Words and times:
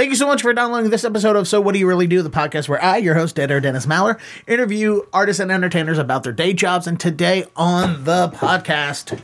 Thank 0.00 0.08
you 0.08 0.16
so 0.16 0.26
much 0.26 0.40
for 0.40 0.54
downloading 0.54 0.88
this 0.88 1.04
episode 1.04 1.36
of 1.36 1.46
So 1.46 1.60
What 1.60 1.74
Do 1.74 1.78
You 1.78 1.86
Really 1.86 2.06
Do, 2.06 2.22
the 2.22 2.30
podcast 2.30 2.70
where 2.70 2.82
I, 2.82 2.96
your 2.96 3.14
host, 3.16 3.38
Editor 3.38 3.60
Dennis 3.60 3.84
Maller, 3.84 4.18
interview 4.46 5.02
artists 5.12 5.40
and 5.40 5.52
entertainers 5.52 5.98
about 5.98 6.22
their 6.22 6.32
day 6.32 6.54
jobs. 6.54 6.86
And 6.86 6.98
today 6.98 7.44
on 7.54 8.04
the 8.04 8.30
podcast, 8.30 9.20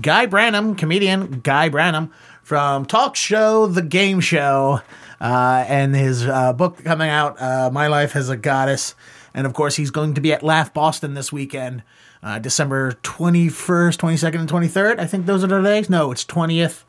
Guy 0.00 0.26
Branum, 0.26 0.76
comedian 0.76 1.42
Guy 1.44 1.70
Branum 1.70 2.10
from 2.42 2.86
Talk 2.86 3.14
Show 3.14 3.68
The 3.68 3.82
Game 3.82 4.18
Show, 4.18 4.80
uh, 5.20 5.64
and 5.68 5.94
his 5.94 6.26
uh, 6.26 6.52
book 6.54 6.82
coming 6.82 7.08
out, 7.08 7.40
uh, 7.40 7.70
My 7.72 7.86
Life 7.86 8.16
as 8.16 8.28
a 8.28 8.36
Goddess. 8.36 8.96
And 9.32 9.46
of 9.46 9.54
course, 9.54 9.76
he's 9.76 9.92
going 9.92 10.14
to 10.14 10.20
be 10.20 10.32
at 10.32 10.42
Laugh 10.42 10.74
Boston 10.74 11.14
this 11.14 11.32
weekend, 11.32 11.84
uh, 12.24 12.40
December 12.40 12.98
21st, 13.04 13.96
22nd, 13.96 14.40
and 14.40 14.50
23rd. 14.50 14.98
I 14.98 15.06
think 15.06 15.26
those 15.26 15.44
are 15.44 15.46
the 15.46 15.62
days. 15.62 15.88
No, 15.88 16.10
it's 16.10 16.24
20th. 16.24 16.82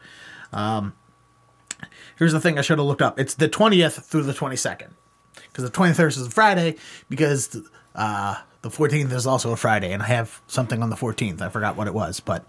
Um, 0.51 0.93
here's 2.17 2.33
the 2.33 2.39
thing 2.39 2.57
I 2.57 2.61
should 2.61 2.79
have 2.79 2.87
looked 2.87 3.01
up 3.01 3.19
it's 3.19 3.35
the 3.35 3.49
20th 3.49 4.03
through 4.03 4.23
the 4.23 4.33
22nd. 4.33 4.89
Because 5.33 5.63
the 5.63 5.75
23rd 5.75 6.07
is 6.07 6.27
a 6.27 6.29
Friday, 6.29 6.75
because 7.09 7.57
uh, 7.95 8.35
the 8.61 8.69
14th 8.69 9.11
is 9.11 9.25
also 9.25 9.51
a 9.51 9.55
Friday, 9.55 9.91
and 9.91 10.03
I 10.03 10.07
have 10.07 10.41
something 10.47 10.83
on 10.83 10.89
the 10.89 10.95
14th. 10.95 11.41
I 11.41 11.49
forgot 11.49 11.75
what 11.75 11.87
it 11.87 11.93
was, 11.93 12.19
but 12.19 12.45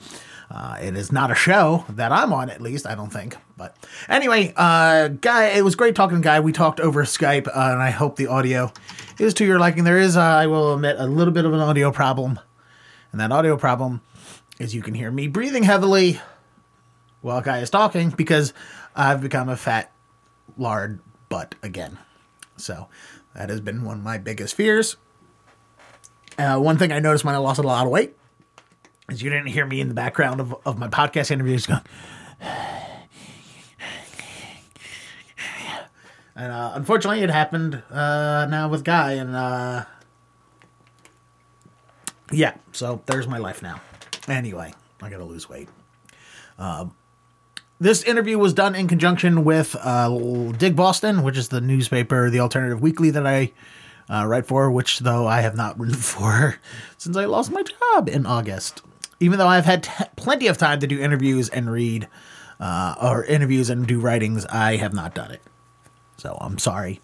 uh, 0.50 0.78
it 0.80 0.96
is 0.96 1.12
not 1.12 1.30
a 1.30 1.34
show 1.34 1.84
that 1.90 2.12
I'm 2.12 2.32
on, 2.32 2.50
at 2.50 2.60
least, 2.60 2.86
I 2.86 2.94
don't 2.94 3.12
think. 3.12 3.36
But 3.56 3.76
anyway, 4.08 4.52
uh, 4.56 5.08
Guy, 5.08 5.48
it 5.48 5.64
was 5.64 5.74
great 5.74 5.94
talking 5.94 6.18
to 6.18 6.22
Guy. 6.22 6.40
We 6.40 6.52
talked 6.52 6.80
over 6.80 7.04
Skype, 7.04 7.46
uh, 7.48 7.72
and 7.72 7.82
I 7.82 7.90
hope 7.90 8.16
the 8.16 8.26
audio 8.26 8.72
is 9.18 9.34
to 9.34 9.44
your 9.44 9.58
liking. 9.58 9.84
There 9.84 9.98
is, 9.98 10.16
uh, 10.16 10.22
I 10.22 10.46
will 10.46 10.74
admit, 10.74 10.96
a 10.98 11.06
little 11.06 11.32
bit 11.32 11.44
of 11.44 11.52
an 11.52 11.60
audio 11.60 11.92
problem. 11.92 12.40
And 13.12 13.20
that 13.20 13.32
audio 13.32 13.56
problem 13.56 14.00
is 14.58 14.74
you 14.74 14.82
can 14.82 14.94
hear 14.94 15.10
me 15.10 15.28
breathing 15.28 15.62
heavily 15.62 16.20
while 17.20 17.40
Guy 17.40 17.58
is 17.58 17.70
talking 17.70 18.10
because 18.10 18.52
I've 18.98 19.20
become 19.20 19.48
a 19.48 19.56
fat 19.56 19.92
lard 20.56 21.00
butt 21.28 21.54
again. 21.62 21.98
So 22.56 22.88
that 23.34 23.48
has 23.48 23.60
been 23.60 23.84
one 23.84 23.98
of 23.98 24.02
my 24.02 24.18
biggest 24.18 24.56
fears. 24.56 24.96
Uh, 26.36 26.58
one 26.58 26.76
thing 26.76 26.90
I 26.90 26.98
noticed 26.98 27.24
when 27.24 27.34
I 27.34 27.38
lost 27.38 27.60
a 27.60 27.62
lot 27.62 27.86
of 27.86 27.92
weight 27.92 28.16
is 29.08 29.22
you 29.22 29.30
didn't 29.30 29.46
hear 29.46 29.64
me 29.64 29.80
in 29.80 29.88
the 29.88 29.94
background 29.94 30.40
of, 30.40 30.54
of 30.66 30.78
my 30.78 30.88
podcast 30.88 31.30
interviews 31.30 31.66
going. 31.66 31.80
And 36.34 36.52
uh, 36.52 36.70
unfortunately, 36.74 37.22
it 37.22 37.30
happened 37.30 37.82
uh, 37.90 38.46
now 38.48 38.68
with 38.68 38.84
Guy, 38.84 39.14
and 39.14 39.34
uh, 39.34 39.84
yeah, 42.30 42.54
so 42.70 43.02
there's 43.06 43.26
my 43.26 43.38
life 43.38 43.60
now. 43.60 43.80
Anyway, 44.28 44.72
I 45.02 45.10
gotta 45.10 45.24
lose 45.24 45.48
weight. 45.48 45.68
Um, 46.56 46.94
this 47.80 48.02
interview 48.02 48.38
was 48.38 48.52
done 48.52 48.74
in 48.74 48.88
conjunction 48.88 49.44
with 49.44 49.76
uh, 49.80 50.08
Dig 50.52 50.74
Boston, 50.74 51.22
which 51.22 51.36
is 51.36 51.48
the 51.48 51.60
newspaper, 51.60 52.30
the 52.30 52.40
alternative 52.40 52.80
weekly 52.80 53.10
that 53.10 53.26
I 53.26 53.52
uh, 54.10 54.26
write 54.26 54.46
for, 54.46 54.70
which 54.70 55.00
though 55.00 55.26
I 55.26 55.40
have 55.40 55.56
not 55.56 55.78
written 55.80 55.96
for 55.96 56.56
since 56.96 57.16
I 57.16 57.26
lost 57.26 57.50
my 57.50 57.62
job 57.62 58.08
in 58.08 58.26
August. 58.26 58.82
Even 59.20 59.38
though 59.38 59.48
I've 59.48 59.64
had 59.64 59.82
t- 59.84 60.04
plenty 60.16 60.46
of 60.46 60.58
time 60.58 60.80
to 60.80 60.86
do 60.86 61.00
interviews 61.00 61.48
and 61.48 61.70
read, 61.70 62.08
uh, 62.60 62.94
or 63.00 63.24
interviews 63.24 63.70
and 63.70 63.86
do 63.86 64.00
writings, 64.00 64.46
I 64.46 64.76
have 64.76 64.94
not 64.94 65.14
done 65.14 65.30
it. 65.30 65.42
So 66.16 66.36
I'm 66.40 66.58
sorry. 66.58 67.00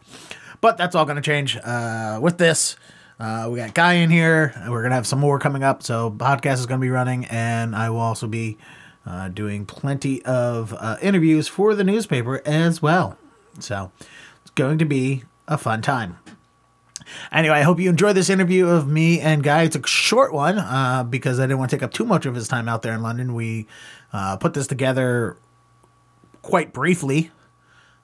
But 0.60 0.76
that's 0.76 0.94
all 0.94 1.04
going 1.04 1.16
to 1.16 1.22
change 1.22 1.56
uh, 1.56 2.18
with 2.22 2.38
this. 2.38 2.76
Uh, 3.18 3.48
we 3.50 3.58
got 3.58 3.74
Guy 3.74 3.94
in 3.94 4.10
here. 4.10 4.52
We're 4.68 4.80
going 4.80 4.90
to 4.90 4.96
have 4.96 5.06
some 5.06 5.20
more 5.20 5.38
coming 5.38 5.62
up. 5.62 5.82
So 5.82 6.10
podcast 6.10 6.54
is 6.54 6.66
going 6.66 6.80
to 6.80 6.84
be 6.84 6.90
running, 6.90 7.26
and 7.26 7.76
I 7.76 7.90
will 7.90 8.00
also 8.00 8.26
be 8.26 8.58
uh, 9.06 9.28
doing 9.28 9.66
plenty 9.66 10.24
of 10.24 10.74
uh, 10.78 10.96
interviews 11.02 11.48
for 11.48 11.74
the 11.74 11.84
newspaper 11.84 12.42
as 12.46 12.80
well. 12.80 13.18
So 13.58 13.92
it's 14.42 14.50
going 14.52 14.78
to 14.78 14.84
be 14.84 15.24
a 15.46 15.58
fun 15.58 15.82
time. 15.82 16.18
Anyway, 17.30 17.54
I 17.54 17.62
hope 17.62 17.80
you 17.80 17.90
enjoyed 17.90 18.16
this 18.16 18.30
interview 18.30 18.66
of 18.66 18.88
me 18.88 19.20
and 19.20 19.42
Guy. 19.42 19.64
It's 19.64 19.76
a 19.76 19.86
short 19.86 20.32
one 20.32 20.58
uh, 20.58 21.04
because 21.04 21.38
I 21.38 21.42
didn't 21.42 21.58
want 21.58 21.70
to 21.70 21.76
take 21.76 21.82
up 21.82 21.92
too 21.92 22.04
much 22.04 22.26
of 22.26 22.34
his 22.34 22.48
time 22.48 22.68
out 22.68 22.82
there 22.82 22.94
in 22.94 23.02
London. 23.02 23.34
We 23.34 23.66
uh, 24.12 24.36
put 24.38 24.54
this 24.54 24.66
together 24.66 25.36
quite 26.42 26.72
briefly 26.72 27.30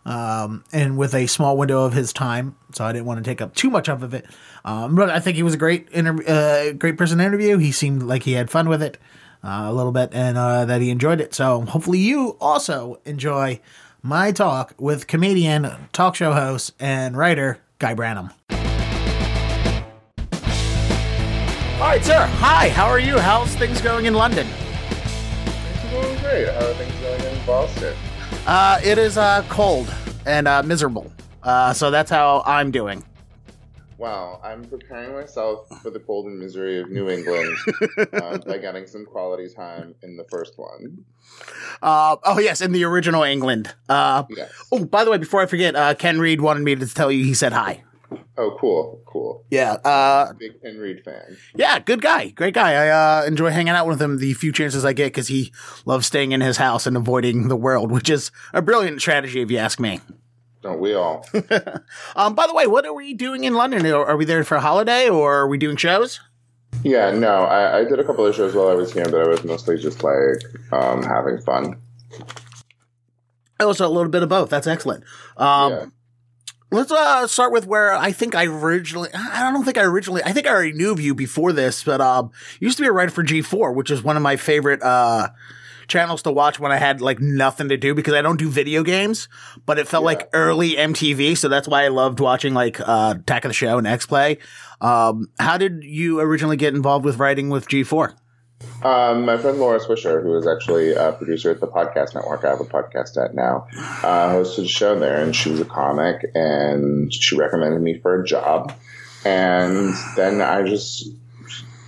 um, 0.04 0.64
and 0.72 0.96
with 0.98 1.14
a 1.14 1.26
small 1.26 1.56
window 1.56 1.84
of 1.84 1.92
his 1.92 2.12
time, 2.12 2.56
so 2.72 2.84
I 2.84 2.92
didn't 2.92 3.06
want 3.06 3.24
to 3.24 3.30
take 3.30 3.40
up 3.40 3.54
too 3.54 3.70
much 3.70 3.88
of 3.88 4.14
it. 4.14 4.26
Um, 4.64 4.94
but 4.94 5.10
I 5.10 5.20
think 5.20 5.36
he 5.36 5.42
was 5.42 5.54
a 5.54 5.58
great 5.58 5.88
inter- 5.90 6.24
uh, 6.26 6.72
great 6.72 6.96
person 6.96 7.18
to 7.18 7.24
interview. 7.24 7.58
He 7.58 7.72
seemed 7.72 8.02
like 8.02 8.24
he 8.24 8.32
had 8.32 8.50
fun 8.50 8.68
with 8.68 8.82
it 8.82 8.98
uh, 9.42 9.64
a 9.66 9.72
little 9.72 9.92
bit, 9.92 10.10
and 10.12 10.36
uh, 10.36 10.64
that 10.64 10.80
he 10.80 10.90
enjoyed 10.90 11.20
it. 11.20 11.34
So 11.34 11.62
hopefully 11.62 11.98
you 11.98 12.36
also 12.40 13.00
enjoy 13.04 13.60
my 14.02 14.32
talk 14.32 14.74
with 14.78 15.06
comedian, 15.06 15.88
talk 15.92 16.14
show 16.16 16.32
host, 16.32 16.72
and 16.80 17.16
writer 17.16 17.58
Guy 17.78 17.94
Branum. 17.94 18.32
All 21.80 21.86
right, 21.86 22.04
sir. 22.04 22.26
Hi. 22.40 22.68
How 22.68 22.86
are 22.86 22.98
you? 22.98 23.18
How's 23.18 23.54
things 23.56 23.80
going 23.80 24.04
in 24.04 24.12
London? 24.12 24.46
Things 24.46 25.84
are 25.84 26.02
going 26.02 26.20
great. 26.20 26.48
How 26.48 26.66
are 26.66 26.74
things 26.74 26.94
going 27.00 27.22
in 27.22 27.46
Boston? 27.46 27.96
Uh, 28.46 28.78
it 28.84 28.98
is 28.98 29.16
uh, 29.16 29.42
cold 29.48 29.92
and 30.26 30.46
uh, 30.46 30.62
miserable. 30.62 31.10
Uh, 31.42 31.72
so 31.72 31.90
that's 31.90 32.10
how 32.10 32.42
I'm 32.44 32.70
doing. 32.70 33.02
Wow, 34.00 34.40
I'm 34.42 34.64
preparing 34.64 35.12
myself 35.12 35.68
for 35.82 35.90
the 35.90 36.00
cold 36.00 36.24
and 36.24 36.38
misery 36.38 36.80
of 36.80 36.90
New 36.90 37.10
England 37.10 37.54
uh, 38.14 38.38
by 38.46 38.56
getting 38.56 38.86
some 38.86 39.04
quality 39.04 39.46
time 39.54 39.94
in 40.02 40.16
the 40.16 40.24
first 40.30 40.54
one. 40.56 41.04
Uh, 41.82 42.16
oh 42.24 42.38
yes, 42.38 42.62
in 42.62 42.72
the 42.72 42.84
original 42.84 43.22
England. 43.22 43.74
Uh, 43.90 44.24
Yes. 44.30 44.50
oh, 44.72 44.86
by 44.86 45.04
the 45.04 45.10
way, 45.10 45.18
before 45.18 45.42
I 45.42 45.46
forget, 45.46 45.76
uh, 45.76 45.92
Ken 45.94 46.18
Reed 46.18 46.40
wanted 46.40 46.62
me 46.62 46.74
to 46.76 46.86
tell 46.86 47.12
you 47.12 47.24
he 47.24 47.34
said 47.34 47.52
hi. 47.52 47.82
Oh, 48.38 48.56
cool, 48.58 49.02
cool. 49.06 49.44
Yeah. 49.50 49.72
Uh, 49.74 50.32
Big 50.32 50.62
Ken 50.62 50.78
Reed 50.78 51.02
fan. 51.04 51.36
yeah, 51.54 51.78
good 51.78 52.00
guy, 52.00 52.30
great 52.30 52.54
guy. 52.54 52.72
I 52.72 52.88
uh, 53.20 53.24
enjoy 53.26 53.50
hanging 53.50 53.74
out 53.74 53.86
with 53.86 54.00
him 54.00 54.16
the 54.16 54.32
few 54.32 54.50
chances 54.50 54.82
I 54.82 54.94
get 54.94 55.08
because 55.08 55.28
he 55.28 55.52
loves 55.84 56.06
staying 56.06 56.32
in 56.32 56.40
his 56.40 56.56
house 56.56 56.86
and 56.86 56.96
avoiding 56.96 57.48
the 57.48 57.56
world, 57.56 57.92
which 57.92 58.08
is 58.08 58.30
a 58.54 58.62
brilliant 58.62 59.02
strategy 59.02 59.42
if 59.42 59.50
you 59.50 59.58
ask 59.58 59.78
me. 59.78 60.00
Don't 60.62 60.80
we 60.80 60.94
all? 60.94 61.26
Um, 62.16 62.34
by 62.34 62.46
the 62.46 62.54
way, 62.54 62.66
what 62.66 62.84
are 62.84 62.92
we 62.92 63.14
doing 63.14 63.44
in 63.44 63.54
London? 63.54 63.86
Are 63.86 64.16
we 64.16 64.24
there 64.24 64.44
for 64.44 64.56
a 64.56 64.60
holiday 64.60 65.08
or 65.08 65.40
are 65.40 65.48
we 65.48 65.58
doing 65.58 65.76
shows? 65.76 66.20
yeah, 66.82 67.10
no, 67.10 67.44
I, 67.44 67.78
I 67.78 67.84
did 67.84 67.98
a 67.98 68.04
couple 68.04 68.26
of 68.26 68.34
shows 68.34 68.54
while 68.54 68.68
I 68.68 68.74
was 68.74 68.92
here, 68.92 69.04
but 69.04 69.20
I 69.20 69.28
was 69.28 69.44
mostly 69.44 69.76
just 69.78 70.02
like 70.02 70.42
um, 70.72 71.02
having 71.02 71.40
fun. 71.40 71.80
Oh, 73.58 73.72
so 73.72 73.86
a 73.86 73.88
little 73.88 74.10
bit 74.10 74.22
of 74.22 74.28
both. 74.28 74.50
That's 74.50 74.66
excellent. 74.66 75.04
Um, 75.36 75.72
yeah. 75.72 75.86
Let's 76.72 76.90
uh, 76.92 77.26
start 77.26 77.52
with 77.52 77.66
where 77.66 77.92
I 77.92 78.12
think 78.12 78.34
I 78.34 78.46
originally. 78.46 79.10
I 79.12 79.50
don't 79.52 79.64
think 79.64 79.76
I 79.76 79.82
originally. 79.82 80.22
I 80.24 80.32
think 80.32 80.46
I 80.46 80.50
already 80.50 80.72
knew 80.72 80.92
of 80.92 81.00
you 81.00 81.14
before 81.14 81.52
this, 81.52 81.82
but 81.82 82.00
um, 82.00 82.30
you 82.60 82.66
used 82.66 82.78
to 82.78 82.82
be 82.82 82.88
a 82.88 82.92
writer 82.92 83.10
for 83.10 83.24
G4, 83.24 83.74
which 83.74 83.90
is 83.90 84.02
one 84.02 84.16
of 84.16 84.22
my 84.22 84.36
favorite 84.36 84.82
uh 84.82 85.28
channels 85.90 86.22
to 86.22 86.32
watch 86.32 86.58
when 86.58 86.72
I 86.72 86.76
had 86.78 87.02
like 87.02 87.20
nothing 87.20 87.68
to 87.68 87.76
do 87.76 87.94
because 87.94 88.14
I 88.14 88.22
don't 88.22 88.38
do 88.38 88.48
video 88.48 88.82
games, 88.82 89.28
but 89.66 89.78
it 89.78 89.86
felt 89.86 90.02
Yeah. 90.02 90.06
like 90.06 90.30
early 90.32 90.70
MTV, 90.76 91.36
so 91.36 91.48
that's 91.48 91.68
why 91.68 91.84
I 91.84 91.88
loved 91.88 92.20
watching 92.20 92.54
like 92.54 92.80
uh 92.80 93.14
Attack 93.18 93.44
of 93.44 93.50
the 93.50 93.54
Show 93.54 93.76
and 93.76 93.86
X 93.86 94.06
Play. 94.06 94.38
Um, 94.80 95.28
how 95.38 95.58
did 95.58 95.84
you 95.84 96.20
originally 96.20 96.56
get 96.56 96.74
involved 96.74 97.04
with 97.04 97.18
writing 97.18 97.50
with 97.50 97.68
G4? 97.68 98.14
Um, 98.82 99.24
my 99.24 99.36
friend 99.38 99.58
Laura 99.58 99.78
Swisher, 99.80 100.22
who 100.22 100.36
is 100.36 100.46
actually 100.46 100.92
a 100.92 101.12
producer 101.12 101.50
at 101.50 101.60
the 101.60 101.66
podcast 101.66 102.14
network 102.14 102.44
I 102.44 102.50
have 102.50 102.60
a 102.60 102.64
podcast 102.64 103.22
at 103.22 103.34
now, 103.34 103.66
uh, 104.02 104.30
hosted 104.34 104.64
a 104.64 104.68
show 104.68 104.98
there, 104.98 105.22
and 105.22 105.34
she 105.34 105.50
was 105.50 105.60
a 105.60 105.64
comic, 105.64 106.24
and 106.34 107.12
she 107.12 107.36
recommended 107.36 107.80
me 107.80 107.98
for 108.00 108.20
a 108.20 108.24
job, 108.26 108.72
and 109.24 109.94
then 110.16 110.40
I 110.42 110.62
just 110.62 111.08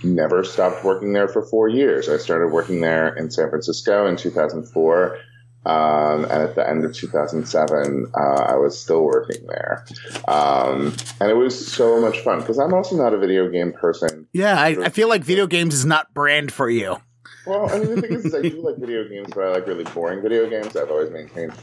never 0.03 0.43
stopped 0.43 0.83
working 0.83 1.13
there 1.13 1.27
for 1.27 1.43
four 1.43 1.67
years. 1.67 2.09
I 2.09 2.17
started 2.17 2.47
working 2.47 2.81
there 2.81 3.15
in 3.15 3.31
San 3.31 3.49
Francisco 3.49 4.07
in 4.07 4.15
2004. 4.15 5.17
Um, 5.65 6.23
and 6.25 6.31
at 6.31 6.55
the 6.55 6.69
end 6.69 6.83
of 6.83 6.93
2007, 6.93 8.11
uh, 8.13 8.19
I 8.19 8.55
was 8.55 8.77
still 8.77 9.03
working 9.03 9.47
there. 9.47 9.85
Um, 10.27 10.93
and 11.21 11.31
it 11.31 11.35
was 11.35 11.71
so 11.71 12.01
much 12.01 12.19
fun 12.19 12.39
because 12.39 12.59
I'm 12.59 12.73
also 12.73 12.97
not 12.97 13.13
a 13.13 13.17
video 13.17 13.49
game 13.49 13.71
person. 13.71 14.27
Yeah, 14.33 14.59
I, 14.59 14.85
I 14.85 14.89
feel 14.89 15.07
like 15.07 15.23
video 15.23 15.47
games 15.47 15.73
is 15.73 15.85
not 15.85 16.13
brand 16.13 16.51
for 16.51 16.69
you. 16.69 16.97
Well, 17.45 17.69
I 17.69 17.79
mean, 17.79 17.95
the 17.95 18.01
thing 18.01 18.11
is, 18.11 18.25
is 18.25 18.35
I 18.35 18.41
do 18.49 18.61
like 18.61 18.77
video 18.77 19.07
games, 19.07 19.29
but 19.33 19.45
I 19.45 19.51
like 19.51 19.67
really 19.67 19.85
boring 19.85 20.21
video 20.21 20.49
games. 20.49 20.75
I've 20.75 20.91
always 20.91 21.11
maintained 21.11 21.53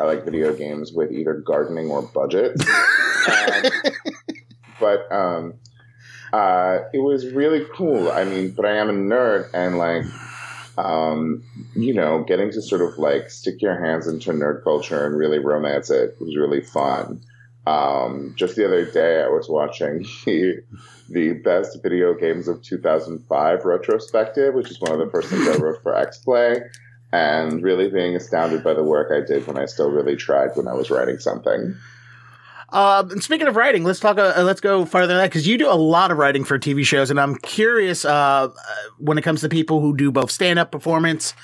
I 0.00 0.04
like 0.04 0.24
video 0.24 0.54
games 0.54 0.92
with 0.92 1.12
either 1.12 1.34
gardening 1.34 1.90
or 1.90 2.02
budget. 2.02 2.56
um, 3.28 3.70
but 4.80 5.12
um, 5.12 5.54
uh, 6.32 6.80
it 6.92 6.98
was 6.98 7.26
really 7.32 7.64
cool. 7.74 8.10
I 8.10 8.24
mean, 8.24 8.50
but 8.50 8.64
I 8.64 8.76
am 8.76 8.88
a 8.88 8.92
nerd, 8.92 9.50
and 9.52 9.78
like, 9.78 10.04
um, 10.78 11.42
you 11.74 11.92
know, 11.94 12.24
getting 12.24 12.50
to 12.52 12.62
sort 12.62 12.82
of 12.82 12.98
like 12.98 13.30
stick 13.30 13.60
your 13.60 13.82
hands 13.82 14.06
into 14.06 14.32
nerd 14.32 14.62
culture 14.62 15.06
and 15.06 15.16
really 15.16 15.38
romance 15.38 15.90
it 15.90 16.16
was 16.20 16.36
really 16.36 16.60
fun. 16.60 17.20
Um, 17.66 18.34
just 18.36 18.56
the 18.56 18.64
other 18.64 18.90
day, 18.90 19.22
I 19.22 19.28
was 19.28 19.48
watching 19.48 20.02
the, 20.24 20.62
the 21.08 21.32
best 21.34 21.82
video 21.82 22.14
games 22.14 22.48
of 22.48 22.62
2005 22.62 23.64
retrospective, 23.64 24.54
which 24.54 24.70
is 24.70 24.80
one 24.80 24.92
of 24.92 24.98
the 24.98 25.10
first 25.10 25.28
things 25.28 25.46
I 25.46 25.56
wrote 25.56 25.82
for 25.82 25.94
X 25.96 26.18
Play. 26.18 26.62
and 27.12 27.62
really 27.62 27.90
being 27.90 28.14
astounded 28.14 28.62
by 28.62 28.72
the 28.72 28.84
work 28.84 29.10
I 29.12 29.26
did 29.26 29.46
when 29.46 29.58
I 29.58 29.66
still 29.66 29.90
really 29.90 30.16
tried 30.16 30.50
when 30.54 30.68
I 30.68 30.74
was 30.74 30.90
writing 30.90 31.18
something. 31.18 31.74
Um, 32.72 33.10
and 33.10 33.22
speaking 33.22 33.48
of 33.48 33.56
writing, 33.56 33.82
let's 33.82 34.00
talk. 34.00 34.18
Uh, 34.18 34.42
let's 34.42 34.60
go 34.60 34.84
farther 34.84 35.08
than 35.08 35.16
that 35.16 35.30
because 35.30 35.46
you 35.46 35.58
do 35.58 35.68
a 35.68 35.74
lot 35.74 36.10
of 36.10 36.18
writing 36.18 36.44
for 36.44 36.58
TV 36.58 36.84
shows, 36.84 37.10
and 37.10 37.20
I'm 37.20 37.36
curious 37.36 38.04
uh, 38.04 38.48
when 38.98 39.18
it 39.18 39.22
comes 39.22 39.40
to 39.40 39.48
people 39.48 39.80
who 39.80 39.96
do 39.96 40.12
both 40.12 40.30
stand 40.30 40.58
up 40.58 40.70
performance 40.70 41.34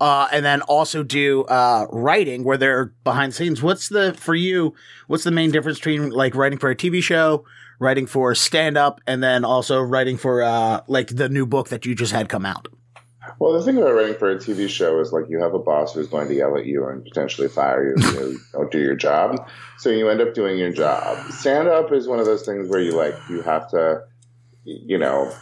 uh, 0.00 0.26
and 0.32 0.44
then 0.44 0.62
also 0.62 1.04
do 1.04 1.44
uh, 1.44 1.86
writing 1.90 2.42
where 2.42 2.56
they're 2.56 2.86
behind 3.04 3.32
the 3.32 3.36
scenes. 3.36 3.62
What's 3.62 3.88
the 3.88 4.14
for 4.14 4.34
you? 4.34 4.74
What's 5.06 5.24
the 5.24 5.30
main 5.30 5.52
difference 5.52 5.78
between 5.78 6.10
like 6.10 6.34
writing 6.34 6.58
for 6.58 6.70
a 6.70 6.76
TV 6.76 7.00
show, 7.00 7.44
writing 7.78 8.06
for 8.06 8.34
stand 8.34 8.76
up, 8.76 9.00
and 9.06 9.22
then 9.22 9.44
also 9.44 9.80
writing 9.80 10.16
for 10.16 10.42
uh, 10.42 10.80
like 10.88 11.14
the 11.14 11.28
new 11.28 11.46
book 11.46 11.68
that 11.68 11.86
you 11.86 11.94
just 11.94 12.12
had 12.12 12.28
come 12.28 12.44
out? 12.44 12.66
Well, 13.38 13.52
the 13.52 13.62
thing 13.62 13.76
about 13.76 13.94
writing 13.94 14.14
for 14.14 14.30
a 14.30 14.36
TV 14.36 14.68
show 14.68 15.00
is 15.00 15.12
like 15.12 15.24
you 15.28 15.40
have 15.40 15.54
a 15.54 15.58
boss 15.58 15.94
who's 15.94 16.08
going 16.08 16.28
to 16.28 16.34
yell 16.34 16.56
at 16.56 16.66
you 16.66 16.86
and 16.86 17.04
potentially 17.04 17.48
fire 17.48 17.88
you 17.88 17.94
if 17.96 18.14
you 18.14 18.38
don't 18.52 18.70
do 18.70 18.78
your 18.78 18.94
job. 18.94 19.48
So 19.78 19.90
you 19.90 20.08
end 20.08 20.20
up 20.20 20.34
doing 20.34 20.58
your 20.58 20.72
job. 20.72 21.30
Stand 21.32 21.68
up 21.68 21.92
is 21.92 22.06
one 22.06 22.20
of 22.20 22.26
those 22.26 22.44
things 22.44 22.68
where 22.68 22.80
you 22.80 22.92
like 22.92 23.14
you 23.28 23.42
have 23.42 23.68
to, 23.70 24.02
you 24.64 24.98
know, 24.98 25.32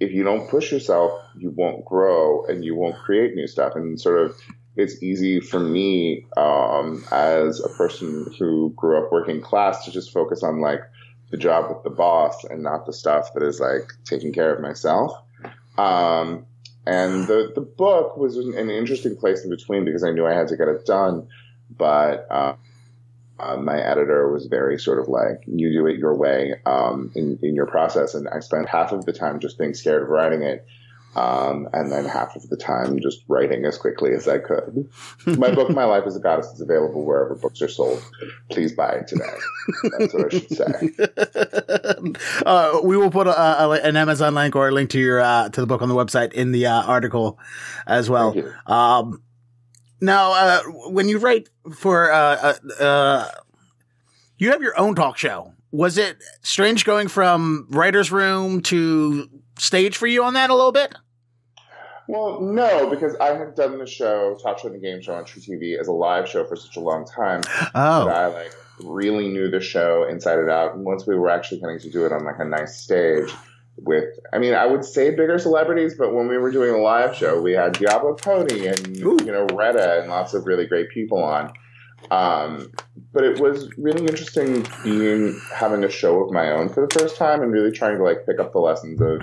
if 0.00 0.12
you 0.12 0.24
don't 0.24 0.48
push 0.48 0.72
yourself, 0.72 1.20
you 1.36 1.50
won't 1.50 1.84
grow 1.84 2.44
and 2.46 2.64
you 2.64 2.74
won't 2.74 2.96
create 2.96 3.34
new 3.34 3.46
stuff. 3.46 3.76
And 3.76 4.00
sort 4.00 4.18
of, 4.18 4.36
it's 4.76 5.02
easy 5.02 5.38
for 5.38 5.60
me 5.60 6.26
um, 6.36 7.04
as 7.12 7.60
a 7.60 7.68
person 7.68 8.34
who 8.38 8.72
grew 8.74 8.98
up 8.98 9.12
working 9.12 9.40
class 9.40 9.84
to 9.84 9.92
just 9.92 10.12
focus 10.12 10.42
on 10.42 10.60
like 10.60 10.80
the 11.30 11.36
job 11.36 11.68
with 11.68 11.84
the 11.84 11.90
boss 11.90 12.44
and 12.44 12.62
not 12.62 12.84
the 12.86 12.92
stuff 12.92 13.32
that 13.34 13.42
is 13.42 13.60
like 13.60 13.92
taking 14.04 14.32
care 14.32 14.52
of 14.52 14.60
myself. 14.60 15.12
Um, 15.78 16.46
and 16.86 17.26
the, 17.26 17.52
the 17.54 17.60
book 17.60 18.16
was 18.16 18.36
an 18.36 18.70
interesting 18.70 19.16
place 19.16 19.44
in 19.44 19.50
between 19.50 19.84
because 19.84 20.02
I 20.02 20.10
knew 20.10 20.26
I 20.26 20.34
had 20.34 20.48
to 20.48 20.56
get 20.56 20.68
it 20.68 20.84
done. 20.84 21.28
But 21.70 22.26
uh, 22.30 22.54
uh, 23.38 23.56
my 23.56 23.80
editor 23.80 24.30
was 24.30 24.46
very 24.46 24.78
sort 24.78 24.98
of 24.98 25.08
like, 25.08 25.42
you 25.46 25.72
do 25.72 25.86
it 25.86 25.98
your 25.98 26.14
way 26.14 26.54
um, 26.66 27.12
in, 27.14 27.38
in 27.42 27.54
your 27.54 27.66
process. 27.66 28.14
And 28.14 28.28
I 28.28 28.40
spent 28.40 28.68
half 28.68 28.92
of 28.92 29.04
the 29.04 29.12
time 29.12 29.38
just 29.38 29.58
being 29.58 29.74
scared 29.74 30.02
of 30.02 30.08
writing 30.08 30.42
it. 30.42 30.66
Um, 31.14 31.68
and 31.72 31.92
then 31.92 32.06
half 32.06 32.36
of 32.36 32.48
the 32.48 32.56
time 32.56 32.98
just 33.00 33.22
writing 33.28 33.64
as 33.66 33.76
quickly 33.76 34.12
as 34.12 34.26
I 34.26 34.38
could. 34.38 34.88
My 35.26 35.54
book, 35.54 35.68
My 35.70 35.84
Life 35.84 36.04
as 36.06 36.16
a 36.16 36.20
Goddess, 36.20 36.46
is 36.52 36.60
available 36.60 37.04
wherever 37.04 37.34
books 37.34 37.60
are 37.60 37.68
sold. 37.68 38.02
Please 38.50 38.72
buy 38.72 38.92
it 38.92 39.08
today. 39.08 39.24
That's 39.98 40.14
what 40.14 40.34
I 40.34 40.38
should 40.38 40.50
say. 40.50 40.90
Uh, 42.44 42.80
we 42.82 42.96
will 42.96 43.10
put 43.10 43.26
a, 43.26 43.62
a, 43.64 43.70
an 43.82 43.96
Amazon 43.96 44.34
link 44.34 44.56
or 44.56 44.68
a 44.68 44.72
link 44.72 44.90
to 44.90 44.98
your 44.98 45.20
uh, 45.20 45.48
to 45.50 45.60
the 45.60 45.66
book 45.66 45.82
on 45.82 45.88
the 45.88 45.94
website 45.94 46.32
in 46.32 46.52
the 46.52 46.66
uh, 46.66 46.82
article 46.82 47.38
as 47.86 48.10
well. 48.10 48.34
Um, 48.66 49.22
now, 50.00 50.32
uh, 50.32 50.60
when 50.90 51.08
you 51.08 51.18
write 51.18 51.48
for 51.74 52.12
uh, 52.12 52.54
uh, 52.80 53.28
you 54.42 54.50
have 54.50 54.62
your 54.62 54.78
own 54.78 54.96
talk 54.96 55.16
show. 55.16 55.54
Was 55.70 55.96
it 55.96 56.22
strange 56.42 56.84
going 56.84 57.06
from 57.06 57.66
writer's 57.70 58.10
room 58.10 58.60
to 58.62 59.28
stage 59.58 59.96
for 59.96 60.08
you 60.08 60.24
on 60.24 60.34
that 60.34 60.50
a 60.50 60.54
little 60.54 60.72
bit? 60.72 60.94
Well, 62.08 62.40
no, 62.40 62.90
because 62.90 63.14
I 63.20 63.34
had 63.34 63.54
done 63.54 63.78
the 63.78 63.86
show, 63.86 64.36
Talk 64.42 64.58
Show 64.58 64.68
and 64.68 64.76
the 64.76 64.80
Game 64.80 65.00
Show 65.00 65.14
on 65.14 65.24
truTV 65.24 65.78
as 65.78 65.88
a 65.88 65.92
live 65.92 66.28
show 66.28 66.44
for 66.44 66.56
such 66.56 66.76
a 66.76 66.80
long 66.80 67.06
time 67.06 67.42
oh. 67.74 68.04
that 68.06 68.16
I 68.16 68.26
like 68.26 68.56
really 68.80 69.28
knew 69.28 69.50
the 69.50 69.60
show 69.60 70.06
inside 70.08 70.38
and 70.38 70.50
out. 70.50 70.74
And 70.74 70.84
once 70.84 71.06
we 71.06 71.14
were 71.14 71.30
actually 71.30 71.60
getting 71.60 71.78
to 71.80 71.90
do 71.90 72.04
it 72.04 72.12
on 72.12 72.24
like 72.24 72.38
a 72.38 72.44
nice 72.44 72.76
stage 72.76 73.30
with, 73.76 74.18
I 74.32 74.38
mean, 74.38 74.54
I 74.54 74.66
would 74.66 74.84
say 74.84 75.10
bigger 75.10 75.38
celebrities, 75.38 75.94
but 75.94 76.14
when 76.14 76.28
we 76.28 76.38
were 76.38 76.50
doing 76.50 76.74
a 76.74 76.78
live 76.78 77.14
show, 77.14 77.40
we 77.40 77.52
had 77.52 77.72
Diablo 77.74 78.14
Pony 78.14 78.66
and 78.66 78.98
Ooh. 78.98 79.18
you 79.24 79.32
know 79.32 79.46
Retta 79.52 80.00
and 80.00 80.10
lots 80.10 80.34
of 80.34 80.46
really 80.46 80.66
great 80.66 80.90
people 80.90 81.22
on. 81.22 81.52
Um, 82.10 82.72
but 83.12 83.22
it 83.24 83.40
was 83.40 83.70
really 83.78 84.06
interesting 84.06 84.66
being 84.82 85.40
having 85.54 85.84
a 85.84 85.90
show 85.90 86.22
of 86.22 86.32
my 86.32 86.50
own 86.50 86.68
for 86.68 86.86
the 86.86 86.98
first 86.98 87.16
time 87.16 87.42
and 87.42 87.52
really 87.52 87.70
trying 87.70 87.96
to 87.96 88.02
like 88.02 88.26
pick 88.26 88.40
up 88.40 88.52
the 88.52 88.58
lessons 88.58 89.00
of 89.00 89.22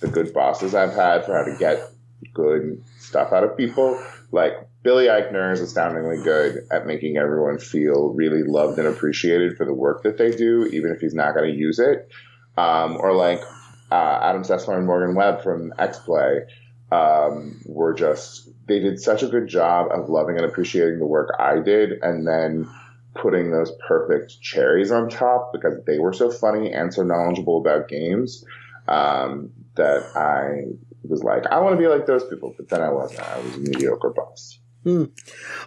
the 0.00 0.06
good 0.06 0.32
bosses 0.32 0.74
I've 0.74 0.94
had 0.94 1.24
for 1.24 1.36
how 1.36 1.44
to 1.44 1.56
get 1.58 1.90
good 2.32 2.82
stuff 2.98 3.32
out 3.32 3.44
of 3.44 3.56
people. 3.56 4.00
Like 4.30 4.52
Billy 4.82 5.06
Eichner 5.06 5.52
is 5.52 5.60
astoundingly 5.60 6.22
good 6.22 6.66
at 6.70 6.86
making 6.86 7.16
everyone 7.16 7.58
feel 7.58 8.08
really 8.10 8.42
loved 8.42 8.78
and 8.78 8.88
appreciated 8.88 9.56
for 9.56 9.64
the 9.64 9.74
work 9.74 10.02
that 10.02 10.18
they 10.18 10.30
do, 10.30 10.66
even 10.72 10.90
if 10.90 11.00
he's 11.00 11.14
not 11.14 11.34
going 11.34 11.50
to 11.52 11.56
use 11.56 11.78
it. 11.78 12.08
Um, 12.56 12.96
or 12.98 13.14
like 13.14 13.42
uh, 13.90 14.18
Adam 14.22 14.42
Sessler 14.42 14.76
and 14.76 14.86
Morgan 14.86 15.14
Webb 15.14 15.42
from 15.42 15.72
X 15.78 15.98
Play 15.98 16.42
um, 16.90 17.60
were 17.64 17.94
just 17.94 18.48
they 18.66 18.78
did 18.78 19.00
such 19.00 19.22
a 19.22 19.28
good 19.28 19.48
job 19.48 19.88
of 19.90 20.08
loving 20.08 20.36
and 20.36 20.44
appreciating 20.44 20.98
the 20.98 21.06
work 21.06 21.34
I 21.38 21.58
did, 21.58 21.92
and 22.02 22.26
then 22.26 22.68
putting 23.14 23.50
those 23.50 23.72
perfect 23.86 24.40
cherries 24.40 24.90
on 24.90 25.08
top 25.08 25.52
because 25.52 25.74
they 25.86 25.98
were 25.98 26.12
so 26.12 26.30
funny 26.30 26.72
and 26.72 26.92
so 26.92 27.02
knowledgeable 27.02 27.58
about 27.58 27.88
games 27.88 28.44
um, 28.88 29.50
that 29.74 30.04
I 30.16 30.72
was 31.04 31.22
like, 31.22 31.46
I 31.46 31.60
want 31.60 31.74
to 31.74 31.78
be 31.78 31.88
like 31.88 32.06
those 32.06 32.24
people, 32.24 32.54
but 32.56 32.68
then 32.68 32.80
I 32.80 32.90
wasn't. 32.90 33.20
I 33.20 33.38
was 33.40 33.56
a 33.56 33.58
mediocre 33.58 34.10
boss. 34.10 34.58
Hmm. 34.84 35.04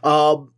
Um, 0.03 0.53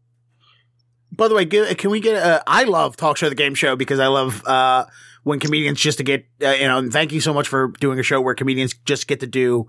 by 1.12 1.28
the 1.28 1.36
way, 1.36 1.46
can 1.46 1.90
we 1.90 2.00
get? 2.00 2.16
A, 2.16 2.44
I 2.48 2.64
love 2.64 2.96
talk 2.96 3.18
show, 3.18 3.30
the 3.30 3.36
game 3.36 3.56
show, 3.56 3.76
because 3.76 4.00
I 4.00 4.08
love 4.08 4.46
uh, 4.46 4.86
when 5.24 5.40
comedians 5.40 5.80
just 5.80 5.98
to 5.98 6.04
get 6.04 6.26
uh, 6.44 6.50
you 6.50 6.68
know. 6.68 6.78
And 6.78 6.92
thank 6.92 7.12
you 7.12 7.22
so 7.22 7.34
much 7.34 7.48
for 7.48 7.70
doing 7.80 8.00
a 8.00 8.04
show 8.04 8.22
where 8.22 8.36
comedians 8.36 8.76
just 8.86 9.08
get 9.08 9.20
to 9.22 9.28
do 9.28 9.68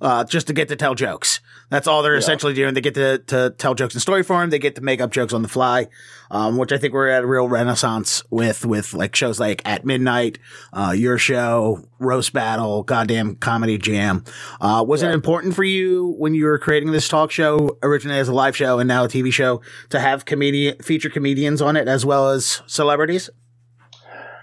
uh, 0.00 0.24
just 0.24 0.46
to 0.46 0.52
get 0.52 0.68
to 0.68 0.76
tell 0.76 0.94
jokes. 0.94 1.40
That's 1.70 1.86
all 1.86 2.02
they're 2.02 2.14
yeah. 2.14 2.18
essentially 2.18 2.54
doing. 2.54 2.74
They 2.74 2.80
get 2.80 2.94
to, 2.94 3.18
to 3.18 3.54
tell 3.58 3.74
jokes 3.74 3.94
in 3.94 4.00
story 4.00 4.22
form. 4.22 4.50
They 4.50 4.58
get 4.58 4.74
to 4.76 4.80
make 4.80 5.00
up 5.00 5.10
jokes 5.10 5.32
on 5.32 5.42
the 5.42 5.48
fly, 5.48 5.88
um, 6.30 6.56
which 6.56 6.72
I 6.72 6.78
think 6.78 6.94
we're 6.94 7.08
at 7.08 7.24
a 7.24 7.26
real 7.26 7.48
renaissance 7.48 8.22
with, 8.30 8.64
with 8.64 8.94
like 8.94 9.14
shows 9.14 9.38
like 9.38 9.60
At 9.66 9.84
Midnight, 9.84 10.38
uh, 10.72 10.94
Your 10.96 11.18
Show, 11.18 11.84
Roast 11.98 12.32
Battle, 12.32 12.84
Goddamn 12.84 13.36
Comedy 13.36 13.76
Jam. 13.76 14.24
Uh, 14.60 14.84
was 14.86 15.02
yeah. 15.02 15.10
it 15.10 15.14
important 15.14 15.54
for 15.54 15.64
you 15.64 16.14
when 16.18 16.34
you 16.34 16.46
were 16.46 16.58
creating 16.58 16.92
this 16.92 17.08
talk 17.08 17.30
show 17.30 17.76
originally 17.82 18.18
as 18.18 18.28
a 18.28 18.34
live 18.34 18.56
show 18.56 18.78
and 18.78 18.88
now 18.88 19.04
a 19.04 19.08
TV 19.08 19.32
show 19.32 19.60
to 19.90 20.00
have 20.00 20.24
comedian, 20.24 20.78
feature 20.78 21.10
comedians 21.10 21.60
on 21.60 21.76
it 21.76 21.86
as 21.86 22.06
well 22.06 22.30
as 22.30 22.62
celebrities? 22.66 23.28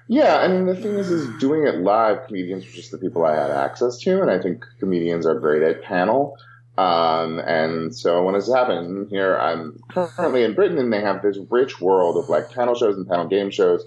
Yeah, 0.07 0.47
mean 0.47 0.65
the 0.65 0.75
thing 0.75 0.93
is, 0.93 1.09
is 1.09 1.27
doing 1.39 1.65
it 1.65 1.77
live. 1.77 2.27
Comedians 2.27 2.65
were 2.65 2.71
just 2.71 2.91
the 2.91 2.97
people 2.97 3.25
I 3.25 3.35
had 3.35 3.49
access 3.49 3.97
to, 3.99 4.21
and 4.21 4.29
I 4.29 4.39
think 4.39 4.63
comedians 4.79 5.25
are 5.25 5.39
great 5.39 5.63
at 5.63 5.81
panel. 5.81 6.37
Um, 6.77 7.39
and 7.39 7.95
so 7.95 8.23
when 8.23 8.35
this 8.35 8.51
happened 8.53 9.09
here, 9.09 9.37
I'm 9.37 9.79
currently 9.89 10.43
in 10.43 10.53
Britain, 10.53 10.77
and 10.77 10.93
they 10.93 11.01
have 11.01 11.21
this 11.21 11.39
rich 11.49 11.81
world 11.81 12.17
of 12.17 12.29
like 12.29 12.51
panel 12.51 12.75
shows 12.75 12.97
and 12.97 13.07
panel 13.07 13.27
game 13.27 13.49
shows 13.49 13.85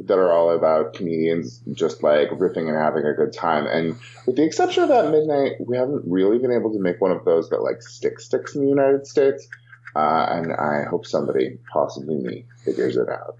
that 0.00 0.18
are 0.18 0.32
all 0.32 0.52
about 0.52 0.94
comedians 0.94 1.60
just 1.72 2.02
like 2.02 2.30
riffing 2.30 2.68
and 2.68 2.76
having 2.76 3.04
a 3.04 3.14
good 3.14 3.32
time. 3.32 3.66
And 3.66 3.96
with 4.26 4.36
the 4.36 4.44
exception 4.44 4.84
of 4.84 4.88
that 4.90 5.10
midnight, 5.10 5.56
we 5.66 5.76
haven't 5.76 6.04
really 6.06 6.38
been 6.38 6.52
able 6.52 6.72
to 6.72 6.78
make 6.78 7.00
one 7.00 7.10
of 7.10 7.24
those 7.24 7.50
that 7.50 7.62
like 7.62 7.82
stick 7.82 8.20
sticks 8.20 8.54
in 8.54 8.62
the 8.62 8.68
United 8.68 9.06
States. 9.06 9.48
Uh, 9.96 10.26
and 10.30 10.52
I 10.52 10.84
hope 10.88 11.06
somebody, 11.06 11.58
possibly 11.72 12.16
me, 12.16 12.44
figures 12.64 12.96
it 12.96 13.08
out. 13.08 13.36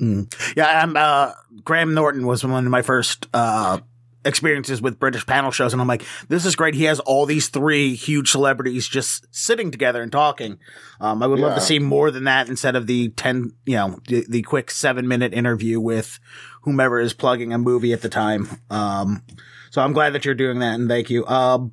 Mm. 0.00 0.56
Yeah, 0.56 0.82
I'm, 0.82 0.96
uh, 0.96 1.32
Graham 1.64 1.94
Norton 1.94 2.26
was 2.26 2.44
one 2.44 2.64
of 2.64 2.70
my 2.70 2.82
first 2.82 3.28
uh, 3.32 3.78
experiences 4.24 4.82
with 4.82 4.98
British 4.98 5.24
panel 5.24 5.50
shows, 5.50 5.72
and 5.72 5.80
I'm 5.80 5.88
like, 5.88 6.04
this 6.28 6.44
is 6.44 6.56
great. 6.56 6.74
He 6.74 6.84
has 6.84 7.00
all 7.00 7.26
these 7.26 7.48
three 7.48 7.94
huge 7.94 8.30
celebrities 8.30 8.86
just 8.86 9.26
sitting 9.34 9.70
together 9.70 10.02
and 10.02 10.12
talking. 10.12 10.58
Um, 11.00 11.22
I 11.22 11.26
would 11.26 11.38
yeah. 11.38 11.46
love 11.46 11.54
to 11.54 11.60
see 11.60 11.78
more 11.78 12.10
than 12.10 12.24
that 12.24 12.48
instead 12.48 12.76
of 12.76 12.86
the 12.86 13.08
ten, 13.10 13.52
you 13.64 13.76
know, 13.76 13.98
the, 14.08 14.26
the 14.28 14.42
quick 14.42 14.70
seven 14.70 15.08
minute 15.08 15.32
interview 15.32 15.80
with 15.80 16.18
whomever 16.62 16.98
is 16.98 17.14
plugging 17.14 17.52
a 17.52 17.58
movie 17.58 17.92
at 17.92 18.02
the 18.02 18.08
time. 18.08 18.48
Um, 18.68 19.22
so 19.70 19.80
I'm 19.80 19.92
glad 19.92 20.12
that 20.12 20.24
you're 20.24 20.34
doing 20.34 20.58
that, 20.58 20.74
and 20.74 20.88
thank 20.88 21.08
you. 21.08 21.26
Um, 21.26 21.72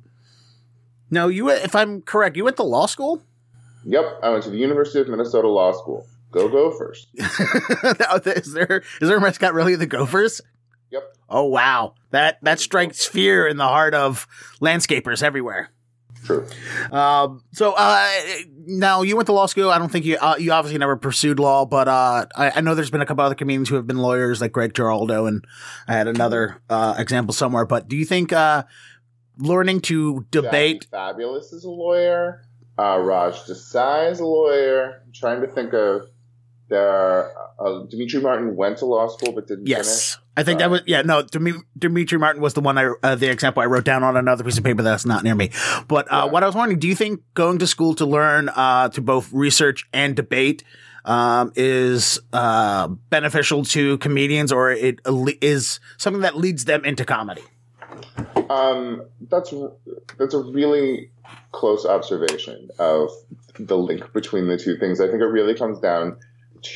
no, 1.10 1.28
you, 1.28 1.50
if 1.50 1.74
I'm 1.74 2.02
correct, 2.02 2.36
you 2.36 2.44
went 2.44 2.56
to 2.56 2.62
law 2.62 2.86
school. 2.86 3.22
Yep, 3.84 4.20
I 4.22 4.30
went 4.30 4.44
to 4.44 4.50
the 4.50 4.56
University 4.56 5.00
of 5.00 5.08
Minnesota 5.08 5.48
Law 5.48 5.72
School. 5.72 6.06
Go 6.34 6.48
Gophers. 6.48 7.06
is 7.14 8.52
there 8.52 8.82
is 9.00 9.08
there 9.08 9.18
a 9.18 9.20
mascot 9.20 9.54
really 9.54 9.76
the 9.76 9.86
Gophers? 9.86 10.40
Yep. 10.90 11.16
Oh 11.30 11.44
wow, 11.44 11.94
that 12.10 12.42
that 12.42 12.58
strikes 12.58 13.06
fear 13.06 13.46
in 13.46 13.56
the 13.56 13.68
heart 13.68 13.94
of 13.94 14.26
landscapers 14.60 15.22
everywhere. 15.22 15.70
True. 16.24 16.46
Um, 16.90 17.44
so 17.52 17.74
uh, 17.76 18.10
now 18.66 19.02
you 19.02 19.14
went 19.14 19.26
to 19.26 19.32
law 19.32 19.46
school. 19.46 19.70
I 19.70 19.78
don't 19.78 19.92
think 19.92 20.06
you 20.06 20.16
uh, 20.16 20.34
you 20.38 20.50
obviously 20.50 20.78
never 20.78 20.96
pursued 20.96 21.38
law, 21.38 21.66
but 21.66 21.86
uh, 21.86 22.26
I, 22.34 22.50
I, 22.56 22.60
know 22.62 22.74
there's 22.74 22.90
been 22.90 23.02
a 23.02 23.06
couple 23.06 23.24
other 23.24 23.34
comedians 23.34 23.68
who 23.68 23.76
have 23.76 23.86
been 23.86 23.98
lawyers, 23.98 24.40
like 24.40 24.50
Greg 24.50 24.74
Giraldo, 24.74 25.26
and 25.26 25.44
I 25.86 25.92
had 25.92 26.08
another 26.08 26.60
uh, 26.68 26.94
example 26.98 27.32
somewhere. 27.32 27.66
But 27.66 27.86
do 27.88 27.96
you 27.96 28.06
think 28.06 28.32
uh, 28.32 28.64
learning 29.38 29.82
to 29.82 30.26
debate? 30.30 30.88
Fabulous 30.90 31.52
is 31.52 31.64
a 31.64 31.70
lawyer. 31.70 32.42
Uh, 32.76 32.98
Raj 32.98 33.34
Desai 33.44 34.10
is 34.10 34.18
a 34.18 34.26
lawyer. 34.26 35.02
I'm 35.06 35.12
trying 35.12 35.40
to 35.42 35.46
think 35.46 35.74
of 35.74 36.08
there, 36.68 37.30
uh, 37.60 37.84
Demetri 37.90 38.20
Martin 38.20 38.56
went 38.56 38.78
to 38.78 38.86
law 38.86 39.06
school 39.08 39.32
but 39.32 39.46
didn't 39.46 39.66
finish? 39.66 39.76
Yes, 39.78 40.14
finish. 40.14 40.18
I 40.36 40.42
think 40.42 40.58
that 40.60 40.70
was 40.70 40.80
yeah. 40.86 41.02
No, 41.02 41.22
Demi- 41.22 41.60
Demetri 41.78 42.18
Martin 42.18 42.42
was 42.42 42.54
the 42.54 42.60
one 42.60 42.78
I 42.78 42.92
uh, 43.02 43.14
the 43.14 43.30
example 43.30 43.62
I 43.62 43.66
wrote 43.66 43.84
down 43.84 44.02
on 44.02 44.16
another 44.16 44.42
piece 44.44 44.58
of 44.58 44.64
paper 44.64 44.82
that's 44.82 45.06
not 45.06 45.22
near 45.24 45.34
me. 45.34 45.50
But 45.88 46.10
uh, 46.12 46.24
Yeah. 46.24 46.32
what 46.32 46.42
I 46.42 46.46
was 46.46 46.54
wondering, 46.54 46.78
do 46.80 46.88
you 46.88 46.94
think 46.94 47.20
going 47.34 47.58
to 47.58 47.66
school 47.66 47.94
to 47.96 48.06
learn 48.06 48.48
uh, 48.48 48.88
to 48.90 49.00
both 49.00 49.32
research 49.32 49.86
and 49.92 50.16
debate 50.16 50.64
um, 51.04 51.52
is 51.54 52.18
uh, 52.32 52.88
beneficial 52.88 53.64
to 53.66 53.98
comedians, 53.98 54.50
or 54.50 54.70
it 54.70 55.00
is 55.06 55.78
something 55.98 56.22
that 56.22 56.36
leads 56.36 56.64
them 56.64 56.84
into 56.84 57.04
comedy? 57.04 57.42
Um, 58.50 59.02
that's 59.28 59.52
that's 60.18 60.34
a 60.34 60.38
really 60.40 61.10
close 61.52 61.86
observation 61.86 62.68
of 62.78 63.10
the 63.58 63.76
link 63.76 64.12
between 64.12 64.48
the 64.48 64.56
two 64.58 64.76
things. 64.78 65.00
I 65.00 65.06
think 65.06 65.20
it 65.20 65.26
really 65.26 65.54
comes 65.54 65.78
down 65.78 66.16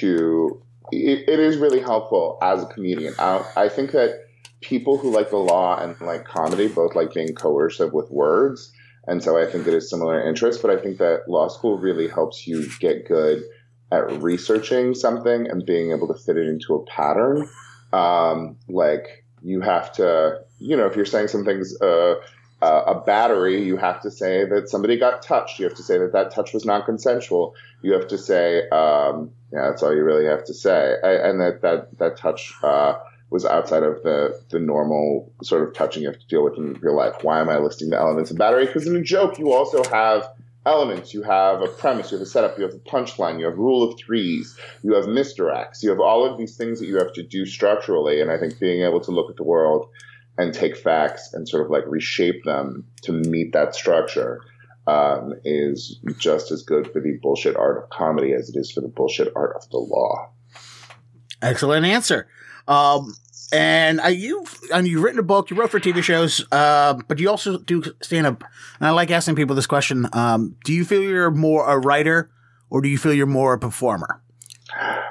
to 0.00 0.62
it, 0.90 1.28
it 1.28 1.40
is 1.40 1.59
really 1.59 1.80
helpful 1.80 2.38
as 2.42 2.62
a 2.62 2.66
comedian. 2.66 3.14
I, 3.18 3.45
I 3.57 3.68
think 3.68 3.92
that 3.92 4.25
people 4.61 4.99
who 4.99 5.11
like 5.11 5.30
the 5.30 5.37
law 5.37 5.80
and 5.80 6.00
like 6.00 6.25
comedy 6.25 6.68
both 6.68 6.95
like 6.95 7.12
being 7.12 7.35
coercive 7.35 7.92
with 7.92 8.11
words, 8.11 8.73
and 9.07 9.23
so 9.23 9.38
I 9.38 9.47
think 9.50 9.66
it 9.66 9.75
is 9.75 9.90
similar 9.90 10.26
interests. 10.26 10.61
But 10.62 10.71
I 10.71 10.80
think 10.80 10.99
that 10.99 11.28
law 11.28 11.49
school 11.49 11.78
really 11.78 12.09
helps 12.09 12.47
you 12.47 12.68
get 12.80 13.07
good 13.07 13.42
at 13.90 14.23
researching 14.23 14.95
something 14.95 15.49
and 15.49 15.64
being 15.64 15.92
able 15.92 16.09
to 16.09 16.14
fit 16.14 16.37
it 16.37 16.47
into 16.47 16.75
a 16.75 16.85
pattern. 16.85 17.49
Um, 17.92 18.57
like 18.68 19.25
you 19.42 19.61
have 19.61 19.92
to, 19.95 20.40
you 20.59 20.76
know, 20.76 20.87
if 20.87 20.97
you're 20.97 21.07
saying 21.07 21.28
something's 21.28 21.80
uh, 21.80 22.16
uh, 22.60 22.82
a 22.86 23.00
battery, 23.00 23.62
you 23.62 23.76
have 23.76 24.00
to 24.02 24.10
say 24.10 24.44
that 24.44 24.68
somebody 24.68 24.98
got 24.98 25.22
touched. 25.22 25.58
You 25.58 25.64
have 25.66 25.76
to 25.76 25.82
say 25.82 25.98
that 25.98 26.12
that 26.12 26.32
touch 26.32 26.52
was 26.52 26.64
non 26.64 26.82
consensual. 26.82 27.54
You 27.82 27.92
have 27.92 28.08
to 28.08 28.18
say, 28.18 28.68
um, 28.70 29.30
yeah, 29.52 29.68
that's 29.68 29.82
all 29.82 29.94
you 29.94 30.02
really 30.02 30.26
have 30.26 30.44
to 30.44 30.54
say, 30.54 30.96
and 31.02 31.40
that 31.40 31.62
that 31.62 31.96
that 31.98 32.16
touch 32.16 32.52
uh, 32.62 32.98
was 33.30 33.44
outside 33.44 33.84
of 33.84 34.02
the 34.02 34.40
the 34.50 34.58
normal 34.58 35.32
sort 35.42 35.62
of 35.62 35.74
touching 35.74 36.02
you 36.02 36.08
have 36.08 36.18
to 36.18 36.26
deal 36.26 36.42
with 36.42 36.58
in 36.58 36.74
real 36.80 36.96
life. 36.96 37.14
Why 37.22 37.40
am 37.40 37.48
I 37.48 37.58
listing 37.58 37.90
the 37.90 37.96
elements 37.96 38.30
of 38.30 38.38
battery? 38.38 38.66
Because 38.66 38.86
in 38.86 38.96
a 38.96 39.02
joke, 39.02 39.38
you 39.38 39.52
also 39.52 39.84
have 39.90 40.28
elements. 40.66 41.14
You 41.14 41.22
have 41.22 41.62
a 41.62 41.68
premise, 41.68 42.10
you 42.10 42.18
have 42.18 42.26
a 42.26 42.28
setup, 42.28 42.58
you 42.58 42.64
have 42.64 42.74
a 42.74 42.78
punchline, 42.78 43.38
you 43.38 43.46
have 43.46 43.56
rule 43.56 43.88
of 43.88 43.98
threes, 43.98 44.58
you 44.82 44.94
have 44.94 45.06
misdirects, 45.06 45.82
you 45.82 45.90
have 45.90 46.00
all 46.00 46.26
of 46.26 46.36
these 46.36 46.56
things 46.56 46.80
that 46.80 46.86
you 46.86 46.96
have 46.96 47.12
to 47.14 47.22
do 47.22 47.46
structurally. 47.46 48.20
And 48.20 48.30
I 48.30 48.36
think 48.36 48.58
being 48.58 48.82
able 48.82 49.00
to 49.00 49.10
look 49.10 49.30
at 49.30 49.36
the 49.36 49.44
world 49.44 49.88
and 50.38 50.54
take 50.54 50.76
facts 50.76 51.35
and 51.35 51.49
sort 51.49 51.64
of 51.64 51.71
like 51.71 51.85
reshape 51.87 52.45
them 52.45 52.87
to 53.02 53.12
meet 53.12 53.52
that 53.52 53.75
structure 53.75 54.40
um, 54.87 55.35
is 55.45 56.00
just 56.16 56.50
as 56.50 56.62
good 56.62 56.90
for 56.90 57.00
the 57.00 57.18
bullshit 57.21 57.57
art 57.57 57.83
of 57.83 57.90
comedy 57.90 58.33
as 58.33 58.49
it 58.49 58.59
is 58.59 58.73
for 58.73 58.80
the 58.80 58.88
bullshit 58.88 59.30
art 59.37 59.54
of 59.57 59.68
the 59.71 59.76
law. 59.76 60.30
Excellent 61.42 61.85
answer. 61.85 62.26
Um, 62.66 63.14
and 63.52 64.00
uh, 64.00 64.09
you, 64.09 64.45
and 64.73 64.87
you've 64.87 65.02
written 65.02 65.18
a 65.18 65.25
book, 65.25 65.50
you 65.50 65.57
wrote 65.57 65.71
for 65.71 65.80
TV 65.80 66.02
shows, 66.02 66.47
uh, 66.52 66.95
but 67.09 67.18
you 67.18 67.28
also 67.28 67.59
do 67.59 67.83
stand 68.02 68.26
up. 68.26 68.45
And 68.78 68.87
I 68.87 68.90
like 68.90 69.11
asking 69.11 69.37
people 69.37 69.57
this 69.57 69.66
question: 69.66 70.07
um, 70.12 70.57
Do 70.64 70.73
you 70.73 70.85
feel 70.85 71.02
you're 71.02 71.30
more 71.30 71.68
a 71.68 71.78
writer, 71.78 72.30
or 72.71 72.80
do 72.83 72.88
you 72.88 72.99
feel 72.99 73.12
you're 73.12 73.26
more 73.26 73.54
a 73.54 73.59
performer? 73.59 74.23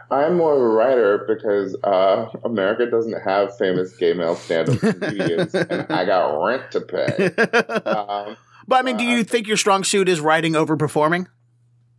I'm 0.10 0.38
more 0.38 0.54
of 0.54 0.62
a 0.62 0.68
writer 0.68 1.26
because 1.28 1.76
uh, 1.84 2.30
America 2.44 2.90
doesn't 2.90 3.22
have 3.22 3.58
famous 3.58 3.96
gay 3.98 4.14
male 4.14 4.36
stand-up 4.36 4.80
comedians, 5.02 5.54
and 5.54 5.92
I 5.92 6.06
got 6.06 6.44
rent 6.44 6.72
to 6.72 6.82
pay. 6.82 7.90
Um, 7.90 8.38
But 8.68 8.80
I 8.80 8.82
mean, 8.82 8.98
do 8.98 9.06
you 9.06 9.24
think 9.24 9.48
your 9.48 9.56
strong 9.56 9.86
suit 9.86 10.10
is 10.10 10.20
writing 10.20 10.56
over 10.56 10.76
performing? 10.76 11.28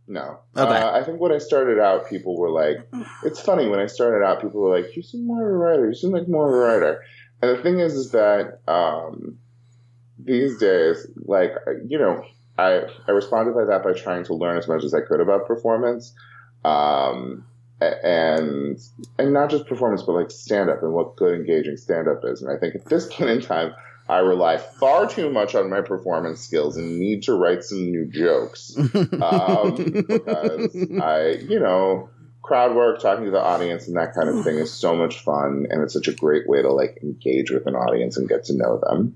No. 0.07 0.39
Okay. 0.55 0.71
Uh, 0.71 0.91
I 0.91 1.03
think 1.03 1.19
when 1.19 1.31
I 1.31 1.39
started 1.39 1.79
out, 1.79 2.07
people 2.07 2.37
were 2.37 2.51
like, 2.51 2.87
it's 3.23 3.39
funny, 3.39 3.67
when 3.67 3.79
I 3.79 3.87
started 3.87 4.23
out, 4.23 4.41
people 4.41 4.61
were 4.61 4.79
like, 4.79 4.95
you 4.95 5.01
seem 5.01 5.25
more 5.25 5.47
of 5.47 5.53
a 5.53 5.57
writer. 5.57 5.87
You 5.87 5.95
seem 5.95 6.11
like 6.11 6.27
more 6.27 6.47
of 6.47 6.53
a 6.53 6.57
writer. 6.57 7.03
And 7.41 7.57
the 7.57 7.61
thing 7.63 7.79
is, 7.79 7.93
is 7.93 8.11
that 8.11 8.59
um, 8.67 9.39
these 10.19 10.59
days, 10.59 11.07
like, 11.25 11.53
you 11.87 11.97
know, 11.97 12.23
I, 12.57 12.83
I 13.07 13.11
responded 13.11 13.55
by 13.55 13.65
that 13.65 13.83
by 13.83 13.93
trying 13.93 14.25
to 14.25 14.35
learn 14.35 14.57
as 14.57 14.67
much 14.67 14.83
as 14.83 14.93
I 14.93 15.01
could 15.01 15.21
about 15.21 15.47
performance. 15.47 16.13
Um, 16.63 17.45
and 17.81 18.79
and 19.17 19.33
not 19.33 19.49
just 19.49 19.67
performance, 19.67 20.03
but 20.03 20.13
like 20.13 20.31
stand 20.31 20.69
up 20.69 20.81
and 20.83 20.93
what 20.93 21.15
good 21.15 21.35
engaging 21.35 21.77
stand 21.77 22.07
up 22.07 22.21
is. 22.23 22.41
And 22.41 22.51
I 22.51 22.59
think 22.59 22.75
at 22.75 22.85
this 22.85 23.07
point 23.13 23.29
in 23.29 23.41
time, 23.41 23.73
I 24.07 24.19
rely 24.19 24.57
far 24.57 25.07
too 25.07 25.29
much 25.29 25.55
on 25.55 25.69
my 25.69 25.81
performance 25.81 26.41
skills 26.41 26.77
and 26.77 26.99
need 26.99 27.23
to 27.23 27.33
write 27.33 27.63
some 27.63 27.91
new 27.91 28.05
jokes 28.05 28.75
um, 29.21 29.75
because 29.75 30.75
I, 30.99 31.37
you 31.47 31.59
know, 31.59 32.09
crowd 32.41 32.75
work, 32.75 32.99
talking 32.99 33.25
to 33.25 33.31
the 33.31 33.41
audience, 33.41 33.87
and 33.87 33.95
that 33.97 34.15
kind 34.15 34.27
of 34.27 34.43
thing 34.43 34.57
is 34.57 34.73
so 34.73 34.95
much 34.95 35.19
fun, 35.19 35.67
and 35.69 35.83
it's 35.83 35.93
such 35.93 36.07
a 36.07 36.13
great 36.13 36.49
way 36.49 36.61
to 36.61 36.71
like 36.71 36.97
engage 37.03 37.51
with 37.51 37.67
an 37.67 37.75
audience 37.75 38.17
and 38.17 38.27
get 38.27 38.45
to 38.45 38.57
know 38.57 38.81
them. 38.83 39.15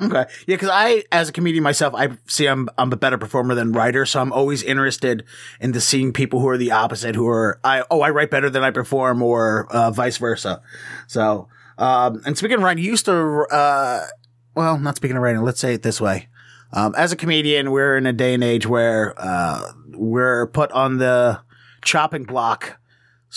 Okay. 0.00 0.26
Yeah, 0.46 0.56
because 0.56 0.68
I, 0.70 1.04
as 1.10 1.30
a 1.30 1.32
comedian 1.32 1.64
myself, 1.64 1.94
I 1.94 2.10
see 2.26 2.46
I'm 2.46 2.68
I'm 2.76 2.92
a 2.92 2.96
better 2.96 3.16
performer 3.16 3.54
than 3.54 3.72
writer, 3.72 4.04
so 4.04 4.20
I'm 4.20 4.32
always 4.32 4.62
interested 4.62 5.24
in 5.60 5.66
into 5.66 5.80
seeing 5.80 6.12
people 6.12 6.40
who 6.40 6.48
are 6.48 6.58
the 6.58 6.70
opposite, 6.70 7.14
who 7.14 7.26
are 7.28 7.58
I 7.64 7.82
oh 7.90 8.00
I 8.02 8.10
write 8.10 8.30
better 8.30 8.50
than 8.50 8.62
I 8.62 8.70
perform, 8.70 9.22
or 9.22 9.66
uh, 9.70 9.90
vice 9.90 10.18
versa. 10.18 10.62
So, 11.06 11.48
um, 11.78 12.22
and 12.24 12.36
speaking 12.36 12.58
of 12.58 12.62
writing, 12.62 12.84
you 12.84 12.90
used 12.90 13.06
to, 13.06 13.46
uh, 13.50 14.06
well, 14.54 14.78
not 14.78 14.96
speaking 14.96 15.16
of 15.16 15.22
writing, 15.22 15.42
let's 15.42 15.60
say 15.60 15.74
it 15.74 15.82
this 15.82 16.00
way. 16.00 16.28
Um, 16.72 16.94
as 16.96 17.12
a 17.12 17.16
comedian, 17.16 17.70
we're 17.70 17.96
in 17.96 18.06
a 18.06 18.12
day 18.12 18.34
and 18.34 18.44
age 18.44 18.66
where 18.66 19.14
uh, 19.16 19.72
we're 19.88 20.46
put 20.48 20.70
on 20.72 20.98
the 20.98 21.40
chopping 21.82 22.24
block 22.24 22.78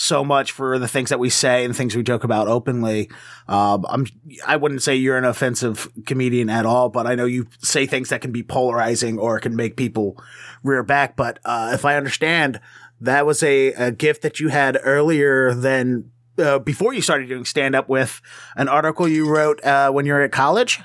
so 0.00 0.24
much 0.24 0.52
for 0.52 0.78
the 0.78 0.88
things 0.88 1.10
that 1.10 1.18
we 1.18 1.28
say 1.28 1.62
and 1.62 1.76
things 1.76 1.94
we 1.94 2.02
joke 2.02 2.24
about 2.24 2.48
openly. 2.48 3.10
Um, 3.46 3.84
I'm, 3.86 4.06
I 4.46 4.56
wouldn't 4.56 4.82
say 4.82 4.96
you're 4.96 5.18
an 5.18 5.26
offensive 5.26 5.90
comedian 6.06 6.48
at 6.48 6.64
all, 6.64 6.88
but 6.88 7.06
I 7.06 7.14
know 7.14 7.26
you 7.26 7.48
say 7.58 7.84
things 7.84 8.08
that 8.08 8.22
can 8.22 8.32
be 8.32 8.42
polarizing 8.42 9.18
or 9.18 9.38
can 9.40 9.54
make 9.54 9.76
people 9.76 10.16
rear 10.62 10.82
back. 10.82 11.16
But, 11.16 11.38
uh, 11.44 11.72
if 11.74 11.84
I 11.84 11.96
understand, 11.96 12.60
that 13.02 13.26
was 13.26 13.42
a, 13.42 13.74
a 13.74 13.92
gift 13.92 14.22
that 14.22 14.40
you 14.40 14.48
had 14.48 14.78
earlier 14.82 15.52
than, 15.52 16.10
uh, 16.38 16.60
before 16.60 16.94
you 16.94 17.02
started 17.02 17.28
doing 17.28 17.44
stand 17.44 17.74
up 17.74 17.90
with 17.90 18.22
an 18.56 18.68
article 18.68 19.06
you 19.06 19.28
wrote, 19.28 19.62
uh, 19.62 19.90
when 19.90 20.06
you 20.06 20.14
were 20.14 20.22
at 20.22 20.32
college. 20.32 20.80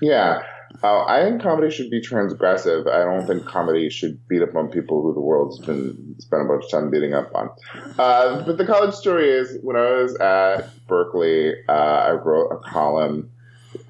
Yeah. 0.00 0.42
Uh, 0.82 1.04
I 1.04 1.22
think 1.22 1.42
comedy 1.42 1.70
should 1.70 1.90
be 1.90 2.00
transgressive. 2.00 2.88
I 2.88 3.04
don't 3.04 3.26
think 3.26 3.46
comedy 3.46 3.90
should 3.90 4.26
beat 4.28 4.42
up 4.42 4.54
on 4.54 4.68
people 4.68 5.02
who 5.02 5.14
the 5.14 5.20
world's 5.20 5.58
been 5.58 6.16
spent 6.18 6.42
a 6.42 6.44
bunch 6.46 6.64
of 6.64 6.70
time 6.70 6.90
beating 6.90 7.14
up 7.14 7.34
on. 7.34 7.50
Uh, 7.98 8.42
but 8.44 8.58
the 8.58 8.66
college 8.66 8.94
story 8.94 9.30
is 9.30 9.58
when 9.62 9.76
I 9.76 9.92
was 9.92 10.16
at 10.16 10.86
Berkeley, 10.86 11.54
uh, 11.68 11.72
I 11.72 12.10
wrote 12.12 12.50
a 12.50 12.58
column 12.58 13.30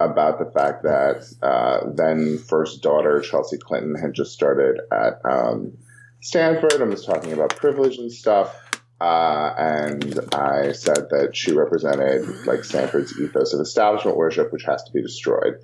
about 0.00 0.38
the 0.38 0.50
fact 0.58 0.82
that 0.82 1.26
uh, 1.42 1.90
then 1.94 2.38
first 2.38 2.82
daughter 2.82 3.20
Chelsea 3.20 3.56
Clinton 3.56 3.94
had 3.94 4.14
just 4.14 4.32
started 4.32 4.80
at 4.92 5.20
um, 5.24 5.76
Stanford 6.20 6.74
and 6.74 6.90
was 6.90 7.04
talking 7.04 7.32
about 7.32 7.56
privilege 7.56 7.98
and 7.98 8.10
stuff. 8.12 8.65
Uh, 9.00 9.52
and 9.58 10.20
I 10.32 10.72
said 10.72 11.08
that 11.10 11.30
she 11.34 11.52
represented 11.52 12.46
like 12.46 12.64
Stanford's 12.64 13.18
ethos 13.20 13.52
of 13.52 13.60
establishment 13.60 14.16
worship, 14.16 14.52
which 14.52 14.64
has 14.64 14.82
to 14.84 14.92
be 14.92 15.02
destroyed 15.02 15.56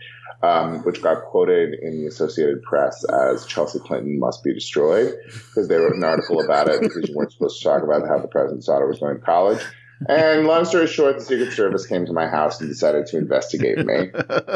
um, 0.42 0.82
which 0.82 1.02
got 1.02 1.24
quoted 1.24 1.74
in 1.80 2.00
the 2.00 2.06
Associated 2.06 2.62
Press 2.62 3.04
as 3.04 3.46
Chelsea 3.46 3.78
Clinton 3.78 4.18
must 4.18 4.42
be 4.42 4.52
destroyed 4.52 5.14
because 5.24 5.68
they 5.68 5.76
wrote 5.76 5.94
an 5.94 6.02
article 6.02 6.40
about 6.40 6.68
it 6.68 6.80
because 6.80 7.08
you 7.08 7.14
weren't 7.14 7.32
supposed 7.32 7.62
to 7.62 7.68
talk 7.68 7.82
about 7.82 8.06
how 8.08 8.18
the 8.18 8.28
president's 8.28 8.66
daughter 8.66 8.86
was 8.86 8.98
going 8.98 9.16
to 9.16 9.20
college. 9.20 9.62
And 10.08 10.48
long 10.48 10.64
story 10.64 10.88
short, 10.88 11.18
the 11.18 11.24
Secret 11.24 11.52
Service 11.52 11.86
came 11.86 12.06
to 12.06 12.12
my 12.12 12.26
house 12.26 12.60
and 12.60 12.68
decided 12.68 13.06
to 13.06 13.18
investigate 13.18 13.78
me. 13.78 14.10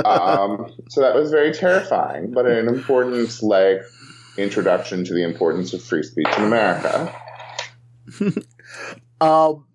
Um, 0.05 0.73
so 0.89 1.01
that 1.01 1.15
was 1.15 1.31
very 1.31 1.53
terrifying, 1.53 2.33
but 2.33 2.47
an 2.47 2.69
important 2.69 3.43
like 3.43 3.83
introduction 4.37 5.05
to 5.05 5.15
the 5.15 5.23
importance 5.23 5.73
of 5.73 5.83
free 5.83 6.03
speech 6.03 6.29
in 6.37 6.45
America. 6.45 7.15
Um, 9.21 9.67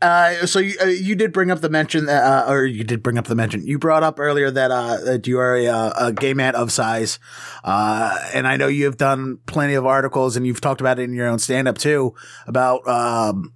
uh, 0.00 0.46
so 0.46 0.60
you, 0.60 0.78
uh, 0.80 0.86
you 0.86 1.16
did 1.16 1.32
bring 1.32 1.50
up 1.50 1.60
the 1.60 1.68
mention, 1.68 2.08
uh, 2.08 2.44
or 2.46 2.64
you 2.64 2.84
did 2.84 3.02
bring 3.02 3.18
up 3.18 3.26
the 3.26 3.34
mention. 3.34 3.66
You 3.66 3.80
brought 3.80 4.04
up 4.04 4.20
earlier 4.20 4.48
that 4.48 4.70
uh, 4.70 4.98
that 4.98 5.26
you 5.26 5.40
are 5.40 5.56
a, 5.56 5.92
a 5.98 6.12
gay 6.12 6.34
man 6.34 6.54
of 6.54 6.70
size, 6.70 7.18
uh, 7.64 8.16
and 8.32 8.46
I 8.46 8.56
know 8.56 8.68
you 8.68 8.84
have 8.84 8.96
done 8.96 9.38
plenty 9.46 9.74
of 9.74 9.86
articles, 9.86 10.36
and 10.36 10.46
you've 10.46 10.60
talked 10.60 10.80
about 10.80 11.00
it 11.00 11.02
in 11.02 11.14
your 11.14 11.26
own 11.26 11.40
stand 11.40 11.66
up 11.66 11.78
too 11.78 12.14
about 12.46 12.86
um, 12.86 13.52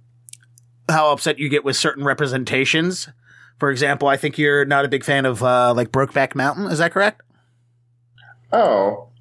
how 0.89 1.13
upset 1.13 1.39
you 1.39 1.47
get 1.47 1.63
with 1.63 1.77
certain 1.77 2.03
representations. 2.03 3.07
For 3.57 3.71
example, 3.71 4.09
I 4.09 4.17
think 4.17 4.37
you're 4.37 4.65
not 4.65 4.83
a 4.83 4.89
big 4.89 5.05
fan 5.05 5.25
of 5.25 5.41
uh, 5.41 5.73
like 5.73 5.93
Brokeback 5.93 6.35
Mountain. 6.35 6.65
Is 6.65 6.79
that 6.79 6.91
correct? 6.91 7.21
Oh, 8.51 9.12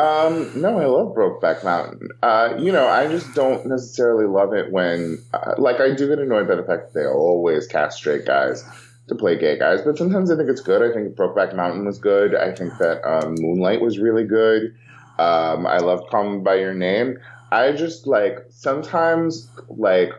um, 0.00 0.60
no, 0.60 0.78
I 0.78 0.86
love 0.86 1.14
Brokeback 1.14 1.62
Mountain. 1.62 2.08
Uh, 2.22 2.54
you 2.58 2.72
know, 2.72 2.88
I 2.88 3.06
just 3.06 3.34
don't 3.34 3.66
necessarily 3.66 4.24
love 4.24 4.54
it 4.54 4.72
when, 4.72 5.22
uh, 5.34 5.54
like, 5.58 5.78
I 5.80 5.94
do 5.94 6.08
get 6.08 6.18
annoyed 6.18 6.48
by 6.48 6.54
the 6.54 6.62
fact 6.62 6.92
that 6.92 6.98
they 6.98 7.06
always 7.06 7.66
cast 7.66 7.98
straight 7.98 8.24
guys 8.24 8.64
to 9.08 9.14
play 9.14 9.36
gay 9.36 9.58
guys, 9.58 9.82
but 9.82 9.98
sometimes 9.98 10.30
I 10.30 10.36
think 10.36 10.48
it's 10.48 10.62
good. 10.62 10.82
I 10.82 10.94
think 10.94 11.16
Brokeback 11.16 11.54
Mountain 11.54 11.84
was 11.84 11.98
good. 11.98 12.34
I 12.34 12.54
think 12.54 12.78
that 12.78 13.06
um, 13.06 13.34
Moonlight 13.38 13.82
was 13.82 13.98
really 13.98 14.24
good. 14.24 14.74
Um, 15.18 15.66
I 15.66 15.78
love 15.78 16.06
Call 16.08 16.30
Me 16.30 16.38
by 16.38 16.54
Your 16.54 16.72
Name. 16.72 17.18
I 17.52 17.72
just 17.72 18.06
like 18.06 18.38
sometimes 18.48 19.50
like 19.68 20.12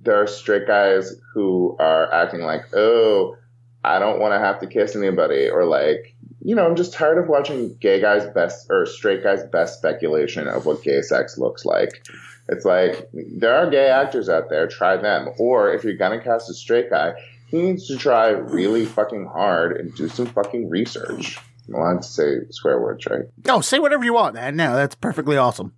there 0.00 0.20
are 0.20 0.26
straight 0.26 0.66
guys 0.66 1.14
who 1.34 1.76
are 1.78 2.12
acting 2.12 2.40
like, 2.40 2.62
oh, 2.74 3.36
I 3.84 3.98
don't 3.98 4.18
want 4.18 4.32
to 4.32 4.38
have 4.38 4.58
to 4.60 4.66
kiss 4.66 4.96
anybody, 4.96 5.48
or 5.50 5.66
like, 5.66 6.16
you 6.44 6.54
know, 6.54 6.66
I'm 6.66 6.76
just 6.76 6.92
tired 6.92 7.16
of 7.16 7.28
watching 7.28 7.74
gay 7.80 8.00
guys' 8.00 8.26
best 8.34 8.66
or 8.70 8.84
straight 8.84 9.22
guys' 9.22 9.42
best 9.50 9.78
speculation 9.78 10.46
of 10.46 10.66
what 10.66 10.82
gay 10.82 11.00
sex 11.00 11.38
looks 11.38 11.64
like. 11.64 12.06
It's 12.50 12.66
like 12.66 13.08
there 13.12 13.56
are 13.56 13.70
gay 13.70 13.88
actors 13.88 14.28
out 14.28 14.50
there, 14.50 14.68
try 14.68 14.98
them. 14.98 15.30
Or 15.38 15.72
if 15.72 15.82
you're 15.82 15.96
gonna 15.96 16.22
cast 16.22 16.50
a 16.50 16.54
straight 16.54 16.90
guy, 16.90 17.14
he 17.48 17.62
needs 17.62 17.88
to 17.88 17.96
try 17.96 18.28
really 18.28 18.84
fucking 18.84 19.24
hard 19.26 19.78
and 19.78 19.94
do 19.94 20.06
some 20.08 20.26
fucking 20.26 20.68
research. 20.68 21.38
I'm 21.66 21.76
allowed 21.76 22.02
to 22.02 22.08
say 22.08 22.40
swear 22.50 22.78
words, 22.78 23.06
right? 23.06 23.24
Oh, 23.48 23.62
say 23.62 23.78
whatever 23.78 24.04
you 24.04 24.12
want, 24.12 24.34
man. 24.34 24.54
No, 24.54 24.74
that's 24.74 24.96
perfectly 24.96 25.38
awesome. 25.38 25.72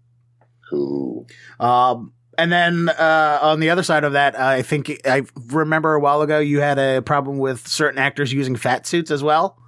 Cool. 0.68 1.28
Um, 1.60 2.12
and 2.36 2.50
then 2.50 2.88
uh, 2.88 3.38
on 3.40 3.60
the 3.60 3.70
other 3.70 3.84
side 3.84 4.02
of 4.02 4.14
that, 4.14 4.36
I 4.36 4.62
think 4.62 5.00
I 5.06 5.22
remember 5.46 5.94
a 5.94 6.00
while 6.00 6.22
ago 6.22 6.40
you 6.40 6.60
had 6.60 6.80
a 6.80 7.02
problem 7.02 7.38
with 7.38 7.68
certain 7.68 8.00
actors 8.00 8.32
using 8.32 8.56
fat 8.56 8.84
suits 8.84 9.12
as 9.12 9.22
well. 9.22 9.62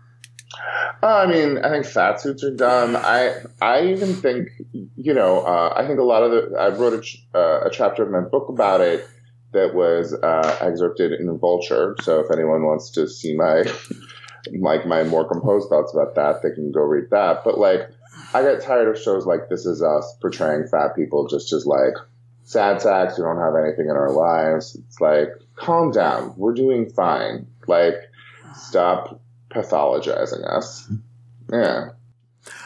Uh, 1.02 1.06
I 1.06 1.26
mean, 1.26 1.58
I 1.58 1.70
think 1.70 1.86
fat 1.86 2.20
suits 2.20 2.42
are 2.42 2.54
dumb. 2.54 2.96
I 2.96 3.34
I 3.60 3.86
even 3.86 4.14
think 4.14 4.48
you 4.72 5.14
know 5.14 5.40
uh, 5.40 5.72
I 5.76 5.86
think 5.86 5.98
a 5.98 6.04
lot 6.04 6.22
of 6.22 6.30
the 6.30 6.58
I 6.58 6.68
wrote 6.68 6.94
a, 6.94 7.00
ch- 7.00 7.26
uh, 7.34 7.60
a 7.66 7.70
chapter 7.70 8.02
of 8.02 8.10
my 8.10 8.20
book 8.20 8.48
about 8.48 8.80
it 8.80 9.06
that 9.52 9.74
was 9.74 10.12
uh, 10.12 10.58
excerpted 10.60 11.12
in 11.12 11.38
Vulture. 11.38 11.96
So 12.02 12.20
if 12.20 12.30
anyone 12.30 12.64
wants 12.64 12.90
to 12.92 13.08
see 13.08 13.34
my 13.36 13.64
like 14.60 14.86
my 14.86 15.04
more 15.04 15.28
composed 15.28 15.68
thoughts 15.68 15.92
about 15.92 16.14
that, 16.16 16.42
they 16.42 16.50
can 16.54 16.72
go 16.72 16.80
read 16.80 17.10
that. 17.10 17.44
But 17.44 17.58
like, 17.58 17.88
I 18.34 18.42
get 18.42 18.62
tired 18.62 18.88
of 18.88 19.00
shows 19.00 19.26
like 19.26 19.48
This 19.48 19.66
Is 19.66 19.82
Us 19.82 20.16
portraying 20.20 20.66
fat 20.68 20.96
people 20.96 21.28
just 21.28 21.52
as 21.52 21.66
like 21.66 21.94
sad 22.44 22.80
sacks 22.80 23.16
who 23.16 23.22
don't 23.22 23.38
have 23.38 23.54
anything 23.54 23.86
in 23.86 23.96
our 23.96 24.10
lives. 24.10 24.74
It's 24.74 25.00
like, 25.00 25.28
calm 25.56 25.90
down. 25.90 26.34
We're 26.36 26.54
doing 26.54 26.90
fine. 26.90 27.46
Like, 27.66 27.96
stop 28.54 29.20
pathologizing 29.50 30.46
us. 30.46 30.90
Yeah. 31.52 31.90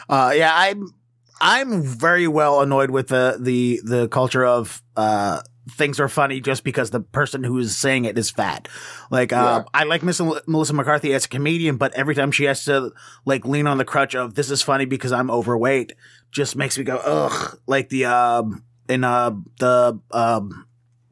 Uh, 0.09 0.33
yeah, 0.35 0.51
I'm 0.53 0.93
I'm 1.41 1.83
very 1.83 2.27
well 2.27 2.61
annoyed 2.61 2.91
with 2.91 3.07
the 3.07 3.37
the 3.39 3.81
the 3.83 4.07
culture 4.07 4.45
of 4.45 4.81
uh 4.95 5.41
things 5.71 5.99
are 5.99 6.09
funny 6.09 6.41
just 6.41 6.63
because 6.63 6.89
the 6.89 6.99
person 6.99 7.43
who 7.43 7.57
is 7.57 7.75
saying 7.75 8.05
it 8.05 8.17
is 8.17 8.29
fat. 8.29 8.67
Like, 9.09 9.31
uh, 9.31 9.63
I 9.73 9.83
like 9.83 10.03
Miss 10.03 10.19
Melissa 10.45 10.73
McCarthy 10.73 11.13
as 11.13 11.25
a 11.25 11.29
comedian, 11.29 11.77
but 11.77 11.93
every 11.93 12.15
time 12.15 12.31
she 12.31 12.43
has 12.45 12.65
to 12.65 12.91
like 13.25 13.45
lean 13.45 13.67
on 13.67 13.77
the 13.77 13.85
crutch 13.85 14.15
of 14.15 14.35
this 14.35 14.51
is 14.51 14.61
funny 14.61 14.85
because 14.85 15.11
I'm 15.11 15.31
overweight, 15.31 15.93
just 16.31 16.55
makes 16.55 16.77
me 16.77 16.83
go 16.83 16.97
ugh. 16.97 17.59
Like 17.65 17.89
the 17.89 18.05
um 18.05 18.63
in 18.89 19.03
uh 19.03 19.35
the 19.59 19.99
um 20.11 20.67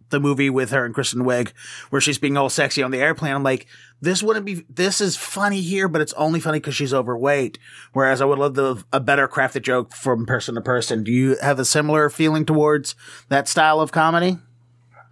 the 0.10 0.20
movie 0.20 0.50
with 0.50 0.72
her 0.72 0.86
and 0.86 0.94
Kristen 0.94 1.22
Wiig, 1.22 1.54
where 1.90 2.02
she's 2.02 2.20
being 2.20 2.36
all 2.36 2.50
sexy 2.50 2.84
on 2.84 2.92
the 2.92 3.00
airplane. 3.00 3.34
I'm 3.34 3.44
like, 3.44 3.68
this 4.02 4.24
wouldn't 4.24 4.46
be, 4.46 4.66
this 4.70 5.00
is 5.00 5.16
funny 5.16 5.62
here, 5.62 5.88
but 5.88 6.02
it's 6.02 6.14
only 6.14 6.40
funny 6.40 6.60
because 6.60 6.76
she's 6.76 6.94
overweight. 6.94 7.60
Whereas 7.94 8.22
I 8.22 8.26
would 8.26 8.40
love 8.40 8.56
the, 8.56 8.84
a 8.92 9.00
better 9.00 9.28
crafted 9.28 9.62
joke 9.62 9.94
from 9.94 10.26
person 10.26 10.56
to 10.56 10.62
person. 10.62 11.04
Do 11.04 11.12
you 11.12 11.38
have 11.42 11.60
a 11.60 11.66
similar 11.66 12.10
feeling 12.10 12.46
towards 12.46 12.96
that 13.30 13.48
style 13.48 13.80
of 13.80 13.92
comedy? 13.92 14.40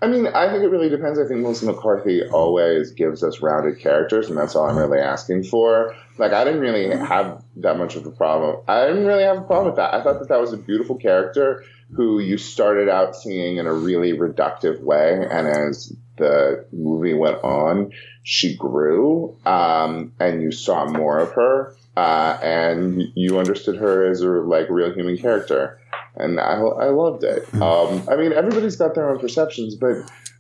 I 0.02 0.08
mean, 0.08 0.28
I 0.28 0.50
think 0.50 0.64
it 0.64 0.70
really 0.70 0.90
depends. 0.90 1.20
I 1.20 1.28
think 1.28 1.42
Melissa 1.42 1.66
McCarthy 1.66 2.24
always 2.24 2.92
gives 2.92 3.22
us 3.22 3.42
rounded 3.42 3.80
characters, 3.80 4.30
and 4.30 4.38
that's 4.38 4.56
all 4.56 4.70
I'm 4.70 4.78
really 4.78 5.00
asking 5.00 5.44
for. 5.44 5.94
Like, 6.18 6.32
I 6.32 6.46
didn't 6.46 6.62
really 6.62 6.96
have 6.96 7.44
that 7.58 7.78
much 7.78 7.98
of 7.98 8.06
a 8.06 8.12
problem. 8.12 8.64
I 8.68 8.88
didn't 8.88 9.06
really 9.06 9.24
have 9.24 9.38
a 9.38 9.42
problem 9.42 9.68
with 9.68 9.76
that. 9.76 9.94
I 9.94 10.02
thought 10.02 10.20
that 10.20 10.30
that 10.30 10.40
was 10.40 10.54
a 10.54 10.58
beautiful 10.58 10.96
character 10.96 11.66
who 11.92 12.20
you 12.20 12.38
started 12.38 12.88
out 12.88 13.16
seeing 13.16 13.58
in 13.58 13.68
a 13.68 13.74
really 13.74 14.14
reductive 14.14 14.80
way, 14.82 15.28
and 15.30 15.48
as 15.48 15.94
the 16.20 16.66
movie 16.72 17.14
went 17.14 17.44
on, 17.44 17.92
she 18.24 18.56
grew, 18.56 19.36
um, 19.46 20.14
and 20.20 20.42
you 20.42 20.52
saw 20.52 20.86
more 20.86 21.20
of 21.20 21.32
her, 21.34 21.76
uh, 21.98 22.38
and 22.42 23.04
you 23.16 23.40
understood 23.40 23.78
her 23.78 24.10
as 24.10 24.22
a 24.22 24.30
like 24.30 24.70
real 24.70 24.94
human 24.94 25.18
character, 25.18 25.80
and 26.16 26.40
I, 26.40 26.54
I 26.60 26.90
loved 26.90 27.24
it. 27.24 27.46
Hmm. 27.46 27.64
Um, 27.64 28.10
I 28.10 28.16
mean, 28.16 28.34
everybody's 28.34 28.76
got 28.76 28.94
their 28.96 29.10
own 29.10 29.20
perceptions, 29.20 29.76
but 29.76 29.98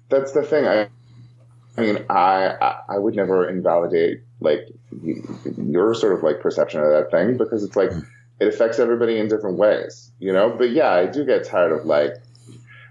that's 0.09 0.33
the 0.33 0.43
thing. 0.43 0.65
I, 0.67 0.89
I 1.77 1.81
mean, 1.81 2.05
I, 2.09 2.75
I 2.87 2.97
would 2.97 3.15
never 3.15 3.49
invalidate 3.49 4.21
like 4.41 4.67
your 5.57 5.93
sort 5.95 6.13
of 6.13 6.23
like 6.23 6.41
perception 6.41 6.81
of 6.81 6.89
that 6.89 7.11
thing 7.11 7.37
because 7.37 7.63
it's 7.63 7.75
like 7.75 7.91
hmm 7.91 7.99
it 8.39 8.47
affects 8.47 8.79
everybody 8.79 9.19
in 9.19 9.27
different 9.27 9.57
ways, 9.57 10.11
you 10.19 10.31
know. 10.31 10.49
But 10.49 10.71
yeah, 10.71 10.89
I 10.91 11.05
do 11.05 11.25
get 11.25 11.43
tired 11.43 11.71
of 11.71 11.85
like 11.85 12.15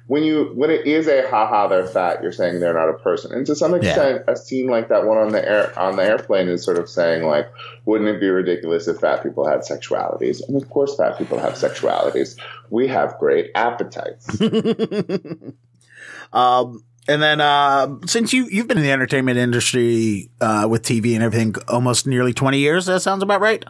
when 0.08 0.24
you 0.24 0.50
when 0.54 0.70
it 0.70 0.86
is 0.86 1.06
a 1.06 1.28
haha 1.28 1.68
they're 1.68 1.86
fat, 1.86 2.22
you're 2.22 2.32
saying 2.32 2.60
they're 2.60 2.72
not 2.72 2.88
a 2.88 2.94
person. 2.94 3.30
And 3.30 3.46
to 3.46 3.54
some 3.54 3.74
extent, 3.74 4.24
yeah. 4.26 4.32
a 4.32 4.36
scene 4.36 4.66
like 4.66 4.88
that 4.88 5.04
one 5.04 5.18
on 5.18 5.32
the 5.32 5.46
air 5.46 5.78
on 5.78 5.96
the 5.96 6.02
airplane 6.02 6.48
is 6.48 6.64
sort 6.64 6.78
of 6.78 6.88
saying 6.88 7.24
like, 7.24 7.46
wouldn't 7.84 8.08
it 8.08 8.18
be 8.18 8.28
ridiculous 8.28 8.88
if 8.88 9.00
fat 9.00 9.22
people 9.22 9.46
had 9.46 9.60
sexualities? 9.60 10.40
And 10.48 10.60
of 10.60 10.68
course, 10.70 10.96
fat 10.96 11.18
people 11.18 11.38
have 11.38 11.52
sexualities. 11.54 12.38
We 12.70 12.88
have 12.88 13.18
great 13.18 13.50
appetites. 13.54 14.40
um. 16.32 16.82
And 17.10 17.22
then, 17.22 17.40
uh, 17.40 17.96
since 18.04 18.34
you 18.34 18.48
you've 18.50 18.68
been 18.68 18.76
in 18.76 18.82
the 18.82 18.92
entertainment 18.92 19.38
industry 19.38 20.30
uh, 20.42 20.66
with 20.68 20.82
TV 20.82 21.14
and 21.14 21.22
everything 21.22 21.54
almost 21.66 22.06
nearly 22.06 22.34
twenty 22.34 22.58
years, 22.58 22.84
that 22.84 23.00
sounds 23.00 23.22
about 23.22 23.40
right. 23.40 23.64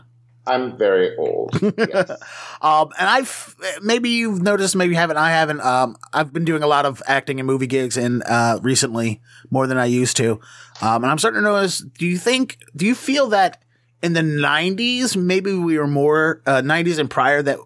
I'm 0.49 0.77
very 0.79 1.17
old. 1.17 1.59
Yes. 1.79 2.11
um, 2.61 2.91
and 2.99 3.09
I've 3.09 3.55
maybe 3.83 4.11
you've 4.11 4.43
noticed, 4.43 4.75
maybe 4.77 4.91
you 4.95 4.97
haven't. 4.99 5.17
I 5.17 5.31
haven't. 5.31 5.61
Um, 5.61 5.97
I've 6.13 6.33
been 6.33 6.45
doing 6.45 6.63
a 6.63 6.67
lot 6.67 6.87
of 6.87 7.03
acting 7.07 7.39
and 7.41 7.47
movie 7.47 7.67
gigs 7.67 7.97
in 7.97 8.23
uh, 8.23 8.59
recently 8.63 9.21
more 9.51 9.67
than 9.67 9.79
I 9.79 9.87
used 9.87 10.17
to. 10.19 10.41
Um, 10.81 11.03
and 11.05 11.07
I'm 11.07 11.19
starting 11.19 11.39
to 11.39 11.43
notice. 11.43 11.79
Do 11.81 12.07
you 12.07 12.19
think? 12.19 12.59
Do 12.75 12.87
you 12.87 12.95
feel 12.95 13.29
that 13.29 13.63
in 14.03 14.13
the 14.13 14.21
'90s, 14.23 15.17
maybe 15.17 15.55
we 15.55 15.79
were 15.79 15.87
more 15.87 16.43
uh, 16.47 16.63
'90s 16.63 16.99
and 16.99 17.11
prior 17.11 17.43
that 17.43 17.59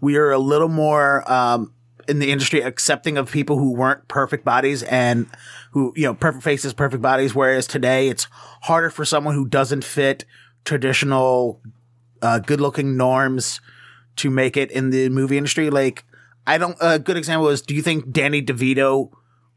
we 0.00 0.16
are 0.16 0.30
a 0.30 0.38
little 0.38 0.68
more 0.68 1.30
um, 1.30 1.72
in 2.08 2.18
the 2.18 2.30
industry 2.30 2.60
accepting 2.60 3.16
of 3.16 3.30
people 3.30 3.58
who 3.58 3.72
weren't 3.72 4.06
perfect 4.08 4.44
bodies 4.44 4.82
and 4.82 5.26
who 5.72 5.92
you 5.96 6.04
know 6.04 6.14
perfect 6.14 6.44
faces, 6.44 6.72
perfect 6.72 7.02
bodies. 7.02 7.34
Whereas 7.34 7.66
today, 7.66 8.08
it's 8.08 8.28
harder 8.62 8.90
for 8.90 9.04
someone 9.04 9.34
who 9.34 9.46
doesn't 9.46 9.84
fit 9.84 10.24
traditional 10.64 11.60
uh, 12.24 12.38
good 12.38 12.60
looking 12.60 12.96
norms 12.96 13.60
to 14.16 14.30
make 14.30 14.56
it 14.56 14.70
in 14.70 14.90
the 14.90 15.08
movie 15.10 15.36
industry. 15.36 15.70
Like, 15.70 16.04
I 16.46 16.58
don't, 16.58 16.76
a 16.80 16.98
good 16.98 17.16
example 17.16 17.48
is, 17.48 17.60
do 17.60 17.74
you 17.74 17.82
think 17.82 18.10
Danny 18.10 18.42
DeVito 18.42 19.10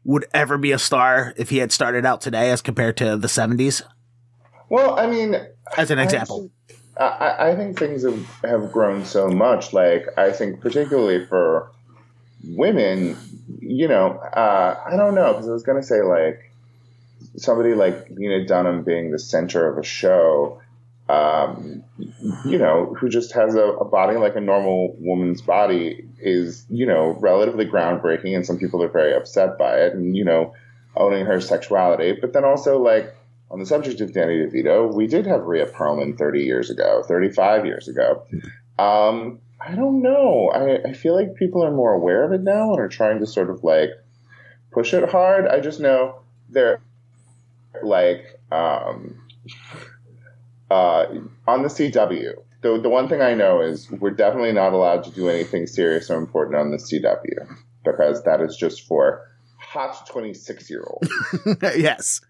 would 0.04 0.26
ever 0.34 0.58
be 0.58 0.72
a 0.72 0.78
star 0.78 1.32
if 1.36 1.50
he 1.50 1.58
had 1.58 1.72
started 1.72 2.04
out 2.04 2.20
today 2.20 2.50
as 2.50 2.60
compared 2.60 2.96
to 2.98 3.16
the 3.16 3.28
70s? 3.28 3.82
Well, 4.68 4.98
I 4.98 5.06
mean, 5.06 5.34
as 5.76 5.90
an 5.90 5.98
example. 5.98 6.50
I, 6.98 7.50
I 7.50 7.56
think 7.56 7.78
things 7.78 8.04
have, 8.04 8.26
have 8.44 8.72
grown 8.72 9.04
so 9.04 9.28
much. 9.28 9.72
Like, 9.72 10.06
I 10.18 10.32
think 10.32 10.60
particularly 10.60 11.24
for 11.24 11.70
women, 12.44 13.16
you 13.60 13.88
know, 13.88 14.18
uh, 14.18 14.82
I 14.84 14.96
don't 14.96 15.14
know, 15.14 15.32
because 15.32 15.48
I 15.48 15.52
was 15.52 15.62
going 15.62 15.80
to 15.80 15.86
say, 15.86 16.02
like, 16.02 16.52
somebody 17.36 17.74
like 17.74 18.10
Lena 18.10 18.46
Dunham 18.46 18.82
being 18.82 19.10
the 19.10 19.18
center 19.18 19.68
of 19.68 19.78
a 19.78 19.84
show 19.84 20.60
um, 21.08 21.82
you 22.44 22.58
know, 22.58 22.94
who 22.98 23.08
just 23.08 23.32
has 23.32 23.54
a, 23.54 23.62
a, 23.62 23.84
body 23.84 24.18
like 24.18 24.36
a 24.36 24.40
normal 24.40 24.94
woman's 24.98 25.40
body 25.40 26.06
is, 26.18 26.66
you 26.68 26.84
know, 26.84 27.16
relatively 27.20 27.64
groundbreaking, 27.64 28.36
and 28.36 28.44
some 28.44 28.58
people 28.58 28.82
are 28.82 28.90
very 28.90 29.14
upset 29.14 29.56
by 29.56 29.78
it, 29.78 29.94
and 29.94 30.16
you 30.16 30.24
know, 30.24 30.54
owning 30.96 31.24
her 31.24 31.40
sexuality. 31.40 32.12
But 32.20 32.34
then 32.34 32.44
also, 32.44 32.78
like 32.78 33.14
on 33.50 33.58
the 33.58 33.66
subject 33.66 34.02
of 34.02 34.12
Danny 34.12 34.34
DeVito, 34.34 34.92
we 34.92 35.06
did 35.06 35.26
have 35.26 35.44
Rhea 35.44 35.66
Perlman 35.66 36.18
30 36.18 36.42
years 36.42 36.68
ago, 36.68 37.02
35 37.08 37.64
years 37.64 37.88
ago. 37.88 38.24
Um, 38.78 39.40
I 39.60 39.74
don't 39.74 40.02
know. 40.02 40.50
I, 40.54 40.90
I 40.90 40.92
feel 40.92 41.14
like 41.14 41.36
people 41.36 41.64
are 41.64 41.70
more 41.70 41.94
aware 41.94 42.24
of 42.24 42.32
it 42.32 42.42
now 42.42 42.72
and 42.72 42.80
are 42.80 42.88
trying 42.88 43.20
to 43.20 43.26
sort 43.26 43.48
of 43.48 43.64
like 43.64 43.90
push 44.72 44.92
it 44.92 45.08
hard. 45.08 45.48
I 45.48 45.60
just 45.60 45.80
know 45.80 46.20
they're 46.50 46.82
like. 47.82 48.38
Um, 48.52 49.22
uh, 50.70 51.06
on 51.46 51.62
the 51.62 51.68
CW, 51.68 52.34
the, 52.62 52.80
the 52.80 52.88
one 52.88 53.08
thing 53.08 53.22
I 53.22 53.34
know 53.34 53.60
is 53.60 53.90
we're 53.90 54.10
definitely 54.10 54.52
not 54.52 54.72
allowed 54.72 55.04
to 55.04 55.10
do 55.10 55.28
anything 55.28 55.66
serious 55.66 56.10
or 56.10 56.18
important 56.18 56.56
on 56.56 56.70
the 56.70 56.76
CW 56.76 57.56
because 57.84 58.22
that 58.24 58.40
is 58.40 58.56
just 58.56 58.86
for 58.86 59.28
hot 59.58 60.06
26 60.08 60.70
year 60.70 60.84
olds. 60.86 61.08
yes. 61.62 62.20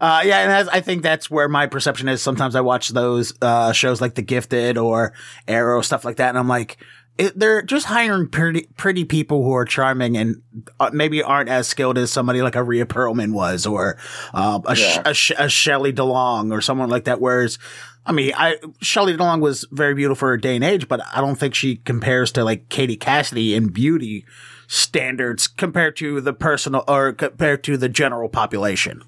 Uh, 0.00 0.22
yeah, 0.24 0.58
and 0.60 0.70
I 0.70 0.80
think 0.80 1.02
that's 1.02 1.28
where 1.28 1.48
my 1.48 1.66
perception 1.66 2.08
is. 2.08 2.22
Sometimes 2.22 2.54
I 2.54 2.60
watch 2.60 2.90
those 2.90 3.34
uh, 3.42 3.72
shows 3.72 4.00
like 4.00 4.14
The 4.14 4.22
Gifted 4.22 4.78
or 4.78 5.12
Arrow, 5.48 5.80
stuff 5.80 6.04
like 6.04 6.16
that, 6.16 6.28
and 6.28 6.38
I'm 6.38 6.46
like, 6.46 6.76
it, 7.18 7.38
they're 7.38 7.62
just 7.62 7.86
hiring 7.86 8.28
pretty 8.28 8.68
pretty 8.76 9.04
people 9.04 9.42
who 9.44 9.52
are 9.52 9.64
charming 9.64 10.16
and 10.16 10.40
uh, 10.80 10.90
maybe 10.92 11.22
aren't 11.22 11.48
as 11.50 11.66
skilled 11.68 11.98
as 11.98 12.10
somebody 12.10 12.40
like 12.40 12.56
a 12.56 12.62
Rhea 12.62 12.86
Perlman 12.86 13.32
was 13.32 13.66
or 13.66 13.98
uh, 14.32 14.60
a, 14.64 14.76
yeah. 14.76 15.02
a, 15.04 15.10
a 15.10 15.48
Shelley 15.48 15.92
DeLong 15.92 16.52
or 16.52 16.60
someone 16.60 16.88
like 16.88 17.04
that. 17.04 17.20
Whereas, 17.20 17.58
I 18.06 18.12
mean, 18.12 18.32
I 18.36 18.56
Shelley 18.80 19.16
DeLong 19.16 19.40
was 19.40 19.66
very 19.70 19.94
beautiful 19.94 20.20
for 20.20 20.28
her 20.28 20.36
day 20.36 20.54
and 20.54 20.64
age, 20.64 20.88
but 20.88 21.00
I 21.14 21.20
don't 21.20 21.36
think 21.36 21.54
she 21.54 21.76
compares 21.76 22.32
to 22.32 22.44
like 22.44 22.68
Katie 22.68 22.96
Cassidy 22.96 23.54
in 23.54 23.68
beauty. 23.68 24.24
standards 24.68 25.46
compared 25.46 25.96
to 25.96 26.20
the 26.20 26.32
personal 26.32 26.84
or 26.86 27.12
compared 27.12 27.64
to 27.64 27.76
the 27.76 27.88
general 27.88 28.28
population? 28.28 29.02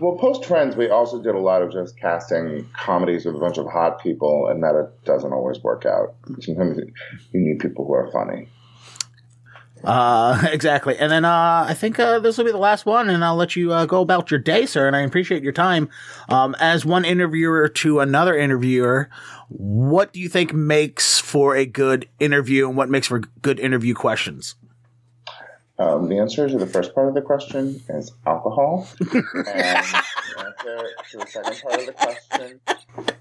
Well, 0.00 0.16
post 0.16 0.44
Friends, 0.44 0.76
we 0.76 0.88
also 0.88 1.22
did 1.22 1.34
a 1.34 1.40
lot 1.40 1.62
of 1.62 1.70
just 1.72 1.96
casting 1.96 2.68
comedies 2.72 3.24
with 3.24 3.36
a 3.36 3.38
bunch 3.38 3.58
of 3.58 3.66
hot 3.66 4.02
people, 4.02 4.48
and 4.48 4.62
that 4.62 4.74
it 4.74 5.04
doesn't 5.04 5.32
always 5.32 5.62
work 5.62 5.86
out. 5.86 6.14
Sometimes 6.40 6.78
you 7.32 7.40
need 7.40 7.60
people 7.60 7.86
who 7.86 7.92
are 7.92 8.10
funny. 8.10 8.48
Uh, 9.84 10.48
exactly. 10.52 10.96
And 10.98 11.12
then, 11.12 11.24
uh, 11.24 11.66
I 11.68 11.74
think, 11.74 12.00
uh, 12.00 12.18
this 12.18 12.38
will 12.38 12.44
be 12.44 12.50
the 12.50 12.58
last 12.58 12.86
one 12.86 13.10
and 13.10 13.24
I'll 13.24 13.36
let 13.36 13.54
you, 13.54 13.72
uh, 13.72 13.86
go 13.86 14.00
about 14.00 14.30
your 14.30 14.40
day, 14.40 14.66
sir. 14.66 14.86
And 14.86 14.96
I 14.96 15.00
appreciate 15.00 15.42
your 15.42 15.52
time. 15.52 15.88
Um, 16.28 16.56
as 16.58 16.84
one 16.84 17.04
interviewer 17.04 17.68
to 17.68 18.00
another 18.00 18.36
interviewer, 18.36 19.10
what 19.48 20.12
do 20.12 20.20
you 20.20 20.28
think 20.28 20.52
makes 20.54 21.18
for 21.18 21.54
a 21.54 21.66
good 21.66 22.08
interview 22.18 22.66
and 22.66 22.76
what 22.76 22.88
makes 22.88 23.08
for 23.08 23.20
good 23.42 23.60
interview 23.60 23.94
questions? 23.94 24.54
Um, 25.76 26.08
the 26.08 26.18
answer 26.18 26.48
to 26.48 26.56
the 26.56 26.66
first 26.66 26.94
part 26.94 27.08
of 27.08 27.14
the 27.14 27.22
question 27.22 27.82
is 27.88 28.12
alcohol. 28.26 28.86
and 29.00 29.10
the 29.10 29.64
answer 30.38 30.88
to 31.10 31.18
the 31.18 31.26
second 31.26 31.62
part 31.62 31.80
of 31.80 31.86
the 31.86 31.92
question 31.92 32.60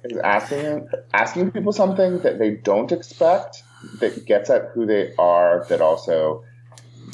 is 0.03 0.17
asking 0.19 0.87
asking 1.13 1.51
people 1.51 1.71
something 1.71 2.19
that 2.19 2.37
they 2.37 2.51
don't 2.51 2.91
expect 2.91 3.63
that 3.99 4.25
gets 4.25 4.49
at 4.49 4.69
who 4.73 4.85
they 4.85 5.13
are, 5.17 5.65
that 5.69 5.81
also 5.81 6.43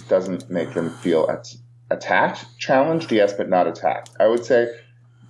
doesn't 0.10 0.50
make 0.50 0.74
them 0.74 0.90
feel 0.90 1.30
at, 1.30 1.48
attacked, 1.90 2.46
challenged, 2.58 3.12
yes, 3.12 3.34
but 3.34 3.50
not 3.50 3.68
attacked. 3.68 4.12
I 4.20 4.28
would 4.28 4.46
say 4.46 4.68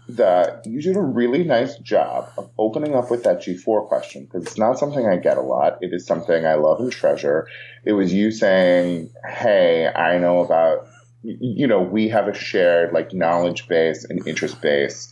that 0.09 0.65
you 0.65 0.81
did 0.81 0.95
a 0.95 1.01
really 1.01 1.43
nice 1.43 1.77
job 1.77 2.31
of 2.37 2.49
opening 2.57 2.95
up 2.95 3.11
with 3.11 3.23
that 3.23 3.41
G4 3.41 3.87
question 3.87 4.25
because 4.25 4.43
it's 4.43 4.57
not 4.57 4.79
something 4.79 5.07
I 5.07 5.17
get 5.17 5.37
a 5.37 5.41
lot. 5.41 5.77
It 5.81 5.93
is 5.93 6.05
something 6.05 6.45
I 6.45 6.55
love 6.55 6.79
and 6.79 6.91
treasure. 6.91 7.47
It 7.85 7.93
was 7.93 8.11
you 8.11 8.31
saying, 8.31 9.11
Hey, 9.27 9.87
I 9.87 10.17
know 10.17 10.43
about, 10.43 10.87
you 11.21 11.67
know, 11.67 11.81
we 11.81 12.09
have 12.09 12.27
a 12.27 12.33
shared 12.33 12.91
like 12.91 13.13
knowledge 13.13 13.67
base 13.67 14.03
and 14.03 14.27
interest 14.27 14.61
base. 14.61 15.11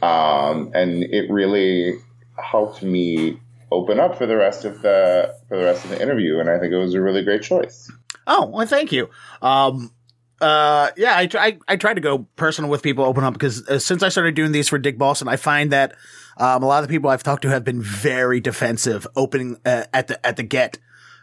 Um, 0.00 0.70
and 0.74 1.02
it 1.02 1.30
really 1.30 1.98
helped 2.38 2.82
me 2.82 3.40
open 3.72 3.98
up 3.98 4.16
for 4.16 4.26
the 4.26 4.36
rest 4.36 4.64
of 4.64 4.82
the 4.82 5.34
for 5.48 5.56
the 5.56 5.64
rest 5.64 5.84
of 5.84 5.90
the 5.90 6.00
interview 6.00 6.38
and 6.38 6.48
I 6.48 6.58
think 6.60 6.72
it 6.72 6.78
was 6.78 6.94
a 6.94 7.00
really 7.00 7.24
great 7.24 7.42
choice. 7.42 7.90
Oh, 8.28 8.46
well, 8.46 8.66
thank 8.66 8.92
you. 8.92 9.08
Um, 9.42 9.90
uh, 10.40 10.90
yeah, 10.96 11.16
I 11.16 11.26
try, 11.26 11.58
I 11.66 11.76
try 11.76 11.94
to 11.94 12.00
go 12.00 12.26
personal 12.36 12.70
with 12.70 12.82
people, 12.82 13.04
open 13.04 13.24
up 13.24 13.32
because 13.32 13.66
uh, 13.68 13.78
since 13.78 14.02
I 14.02 14.08
started 14.08 14.34
doing 14.34 14.52
these 14.52 14.68
for 14.68 14.78
Dig 14.78 14.98
Boston, 14.98 15.28
I 15.28 15.36
find 15.36 15.72
that, 15.72 15.94
um, 16.36 16.62
a 16.62 16.66
lot 16.66 16.82
of 16.82 16.88
the 16.88 16.92
people 16.92 17.08
I've 17.08 17.22
talked 17.22 17.42
to 17.42 17.48
have 17.48 17.64
been 17.64 17.80
very 17.80 18.40
defensive 18.40 19.06
opening 19.16 19.58
uh, 19.64 19.84
at 19.94 20.08
the, 20.08 20.26
at 20.26 20.36
the 20.36 20.42
get. 20.42 20.78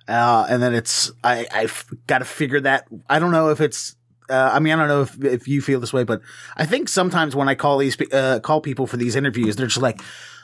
Uh, 0.08 0.46
and 0.50 0.62
then 0.62 0.74
it's, 0.74 1.12
I, 1.24 1.48
I've 1.54 1.86
got 2.08 2.20
to 2.20 2.26
figure 2.26 2.60
that. 2.62 2.88
I 3.10 3.20
don't 3.20 3.32
know 3.32 3.50
if 3.50 3.62
it's, 3.62 3.96
uh, 4.30 4.50
I 4.52 4.60
mean, 4.60 4.74
I 4.74 4.76
don't 4.78 4.88
know 4.88 5.02
if, 5.02 5.24
if 5.24 5.48
you 5.48 5.62
feel 5.62 5.80
this 5.80 5.94
way, 5.94 6.04
but 6.04 6.22
I 6.58 6.66
think 6.66 6.90
sometimes 6.90 7.36
when 7.36 7.48
I 7.48 7.56
call 7.56 7.78
these, 7.78 7.96
uh, 8.12 8.40
call 8.42 8.62
people 8.62 8.88
for 8.88 8.98
these 8.98 9.16
interviews, 9.16 9.56
they're 9.56 9.68
just 9.68 9.82
like, 9.82 10.02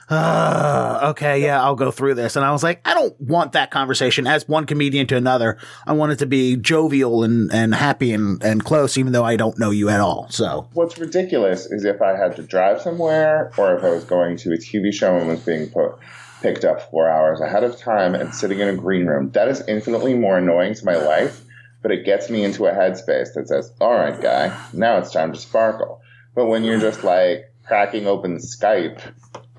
uh, 0.09 1.09
okay, 1.11 1.43
yeah, 1.43 1.61
I'll 1.61 1.75
go 1.75 1.91
through 1.91 2.15
this. 2.15 2.35
And 2.35 2.43
I 2.43 2.51
was 2.51 2.63
like, 2.63 2.81
I 2.85 2.93
don't 2.95 3.19
want 3.21 3.51
that 3.51 3.69
conversation 3.69 4.25
as 4.25 4.47
one 4.47 4.65
comedian 4.65 5.05
to 5.07 5.15
another. 5.15 5.57
I 5.85 5.93
want 5.93 6.11
it 6.11 6.19
to 6.19 6.25
be 6.25 6.55
jovial 6.55 7.23
and, 7.23 7.51
and 7.53 7.75
happy 7.75 8.13
and, 8.13 8.43
and 8.43 8.63
close, 8.63 8.97
even 8.97 9.13
though 9.13 9.23
I 9.23 9.35
don't 9.35 9.59
know 9.59 9.69
you 9.69 9.89
at 9.89 9.99
all. 9.99 10.27
So 10.29 10.67
what's 10.73 10.97
ridiculous 10.97 11.67
is 11.67 11.85
if 11.85 12.01
I 12.01 12.17
had 12.17 12.35
to 12.37 12.43
drive 12.43 12.81
somewhere 12.81 13.51
or 13.57 13.77
if 13.77 13.83
I 13.83 13.89
was 13.89 14.03
going 14.03 14.37
to 14.37 14.53
a 14.53 14.57
TV 14.57 14.91
show 14.91 15.15
and 15.15 15.27
was 15.27 15.41
being 15.41 15.69
put 15.69 15.97
picked 16.41 16.63
up 16.63 16.89
four 16.89 17.09
hours 17.09 17.41
ahead 17.41 17.65
of 17.65 17.77
time 17.77 18.15
and 18.15 18.33
sitting 18.33 18.59
in 18.59 18.69
a 18.69 18.75
green 18.75 19.05
room, 19.05 19.29
that 19.31 19.49
is 19.49 19.61
infinitely 19.67 20.13
more 20.13 20.37
annoying 20.37 20.73
to 20.73 20.85
my 20.85 20.95
life, 20.95 21.43
but 21.81 21.91
it 21.91 22.05
gets 22.05 22.29
me 22.29 22.45
into 22.45 22.65
a 22.65 22.71
headspace 22.71 23.33
that 23.33 23.47
says, 23.47 23.73
all 23.81 23.93
right, 23.93 24.19
guy, 24.21 24.57
now 24.71 24.97
it's 24.97 25.11
time 25.11 25.33
to 25.33 25.39
sparkle. 25.39 26.01
But 26.35 26.45
when 26.45 26.63
you're 26.63 26.79
just 26.79 27.03
like 27.03 27.53
cracking 27.65 28.07
open 28.07 28.37
Skype 28.37 29.01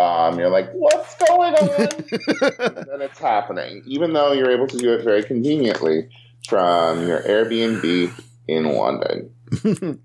um, 0.00 0.38
you're 0.38 0.50
like, 0.50 0.70
what's 0.72 1.14
going 1.16 1.54
on? 1.54 1.68
and 2.92 3.02
it's 3.02 3.18
happening, 3.18 3.82
even 3.86 4.12
though 4.12 4.32
you're 4.32 4.50
able 4.50 4.66
to 4.66 4.78
do 4.78 4.92
it 4.92 5.04
very 5.04 5.22
conveniently 5.22 6.08
from 6.48 7.06
your 7.06 7.22
Airbnb 7.22 8.12
in 8.48 8.64
London. 8.64 9.32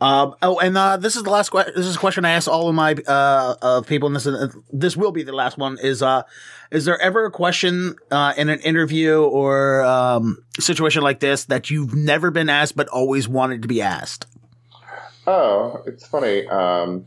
um, 0.00 0.34
oh, 0.42 0.58
and 0.60 0.76
uh, 0.76 0.96
this 0.96 1.16
is 1.16 1.22
the 1.22 1.30
last 1.30 1.50
question. 1.50 1.74
This 1.76 1.86
is 1.86 1.96
a 1.96 1.98
question 1.98 2.24
I 2.24 2.30
ask 2.30 2.48
all 2.48 2.68
of 2.68 2.74
my 2.74 2.94
uh, 3.06 3.54
uh, 3.60 3.80
people, 3.82 4.06
and 4.06 4.16
this 4.16 4.26
is, 4.26 4.56
this 4.72 4.96
will 4.96 5.12
be 5.12 5.22
the 5.22 5.32
last 5.32 5.58
one. 5.58 5.78
Is 5.78 6.02
uh, 6.02 6.22
is 6.70 6.84
there 6.84 7.00
ever 7.00 7.26
a 7.26 7.30
question 7.30 7.96
uh, 8.10 8.34
in 8.36 8.48
an 8.48 8.60
interview 8.60 9.20
or 9.22 9.82
um, 9.84 10.44
situation 10.58 11.02
like 11.02 11.20
this 11.20 11.44
that 11.46 11.70
you've 11.70 11.94
never 11.94 12.30
been 12.30 12.48
asked 12.48 12.76
but 12.76 12.88
always 12.88 13.28
wanted 13.28 13.62
to 13.62 13.68
be 13.68 13.82
asked? 13.82 14.26
Oh, 15.26 15.82
it's 15.86 16.06
funny. 16.06 16.46
Um, 16.48 17.06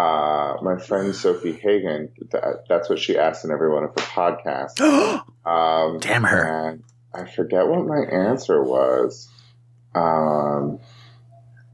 uh, 0.00 0.56
my 0.62 0.78
friend 0.78 1.12
Sofie 1.12 1.58
Hagen, 1.58 2.10
that, 2.30 2.64
that's 2.68 2.88
what 2.88 2.98
she 2.98 3.18
asked 3.18 3.44
in 3.44 3.50
every 3.50 3.70
one 3.70 3.84
of 3.84 3.90
her 3.90 3.96
podcasts. 3.96 4.80
um, 5.44 5.98
Damn 5.98 6.24
her. 6.24 6.70
And 6.70 6.84
I 7.12 7.30
forget 7.30 7.66
what 7.66 7.86
my 7.86 8.00
answer 8.00 8.62
was. 8.62 9.28
Um, 9.94 10.78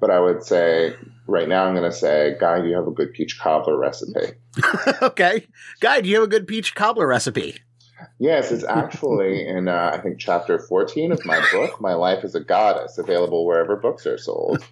but 0.00 0.10
I 0.10 0.20
would 0.20 0.42
say, 0.42 0.94
right 1.26 1.48
now, 1.48 1.64
I'm 1.64 1.74
going 1.74 1.90
to 1.90 1.96
say, 1.96 2.36
Guy, 2.40 2.60
do 2.60 2.68
you 2.68 2.74
have 2.74 2.86
a 2.86 2.92
good 2.92 3.12
peach 3.12 3.38
cobbler 3.38 3.78
recipe? 3.78 4.32
okay. 5.02 5.46
Guy, 5.80 6.00
do 6.00 6.08
you 6.08 6.16
have 6.16 6.24
a 6.24 6.28
good 6.28 6.46
peach 6.46 6.74
cobbler 6.74 7.06
recipe? 7.06 7.58
Yes, 8.18 8.52
it's 8.52 8.64
actually 8.68 9.46
in, 9.46 9.68
uh, 9.68 9.90
I 9.94 9.98
think, 9.98 10.18
chapter 10.18 10.58
14 10.58 11.12
of 11.12 11.24
my 11.24 11.44
book, 11.52 11.80
My 11.80 11.94
Life 11.94 12.24
as 12.24 12.34
a 12.34 12.40
Goddess, 12.40 12.98
available 12.98 13.46
wherever 13.46 13.76
books 13.76 14.06
are 14.06 14.18
sold. 14.18 14.64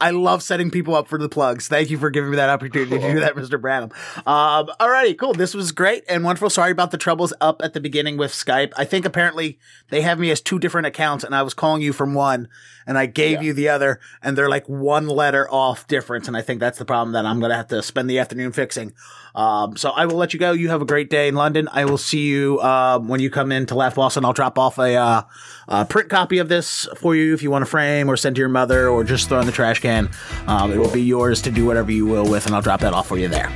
I 0.00 0.10
love 0.10 0.42
setting 0.42 0.70
people 0.70 0.94
up 0.94 1.08
for 1.08 1.18
the 1.18 1.28
plugs. 1.28 1.68
Thank 1.68 1.90
you 1.90 1.98
for 1.98 2.10
giving 2.10 2.30
me 2.30 2.36
that 2.36 2.50
opportunity 2.50 2.98
to 2.98 3.12
do 3.12 3.20
that, 3.20 3.34
Mr. 3.34 3.60
Branum. 3.60 3.92
Um, 4.26 4.70
all 4.78 4.90
righty, 4.90 5.14
cool. 5.14 5.32
This 5.32 5.54
was 5.54 5.72
great 5.72 6.04
and 6.08 6.24
wonderful. 6.24 6.50
Sorry 6.50 6.70
about 6.70 6.90
the 6.90 6.98
troubles 6.98 7.32
up 7.40 7.60
at 7.62 7.72
the 7.72 7.80
beginning 7.80 8.16
with 8.16 8.32
Skype. 8.32 8.72
I 8.76 8.84
think 8.84 9.04
apparently 9.04 9.58
they 9.88 10.02
have 10.02 10.18
me 10.18 10.30
as 10.30 10.40
two 10.40 10.58
different 10.58 10.86
accounts 10.86 11.24
and 11.24 11.34
I 11.34 11.42
was 11.42 11.54
calling 11.54 11.82
you 11.82 11.92
from 11.92 12.14
one 12.14 12.48
and 12.86 12.98
I 12.98 13.06
gave 13.06 13.38
yeah. 13.38 13.42
you 13.42 13.52
the 13.54 13.68
other 13.70 14.00
and 14.22 14.36
they're 14.36 14.48
like 14.48 14.68
one 14.68 15.08
letter 15.08 15.50
off 15.50 15.86
difference. 15.86 16.28
And 16.28 16.36
I 16.36 16.42
think 16.42 16.60
that's 16.60 16.78
the 16.78 16.84
problem 16.84 17.12
that 17.12 17.24
I'm 17.24 17.40
going 17.40 17.50
to 17.50 17.56
have 17.56 17.68
to 17.68 17.82
spend 17.82 18.10
the 18.10 18.18
afternoon 18.18 18.52
fixing. 18.52 18.92
Um, 19.34 19.76
so 19.76 19.90
I 19.90 20.06
will 20.06 20.16
let 20.16 20.32
you 20.32 20.38
go. 20.40 20.52
You 20.52 20.68
have 20.68 20.82
a 20.82 20.86
great 20.86 21.10
day 21.10 21.28
in 21.28 21.34
London. 21.34 21.68
I 21.72 21.84
will 21.86 21.98
see 21.98 22.26
you, 22.26 22.53
uh, 22.58 22.98
when 22.98 23.20
you 23.20 23.30
come 23.30 23.52
in 23.52 23.66
to 23.66 23.74
Laugh 23.74 23.94
Boston. 23.94 24.24
I'll 24.24 24.32
drop 24.32 24.58
off 24.58 24.78
a, 24.78 24.94
uh, 24.94 25.22
a 25.68 25.84
print 25.84 26.08
copy 26.08 26.38
of 26.38 26.48
this 26.48 26.88
for 26.96 27.14
you 27.14 27.34
if 27.34 27.42
you 27.42 27.50
want 27.50 27.62
to 27.62 27.70
frame 27.70 28.08
or 28.08 28.16
send 28.16 28.36
to 28.36 28.40
your 28.40 28.48
mother 28.48 28.88
or 28.88 29.04
just 29.04 29.28
throw 29.28 29.40
in 29.40 29.46
the 29.46 29.52
trash 29.52 29.80
can. 29.80 30.08
Um, 30.46 30.72
it 30.72 30.78
will 30.78 30.92
be 30.92 31.02
yours 31.02 31.42
to 31.42 31.50
do 31.50 31.64
whatever 31.66 31.92
you 31.92 32.06
will 32.06 32.28
with, 32.28 32.46
and 32.46 32.54
I'll 32.54 32.62
drop 32.62 32.80
that 32.80 32.92
off 32.92 33.08
for 33.08 33.18
you 33.18 33.28
there. 33.28 33.50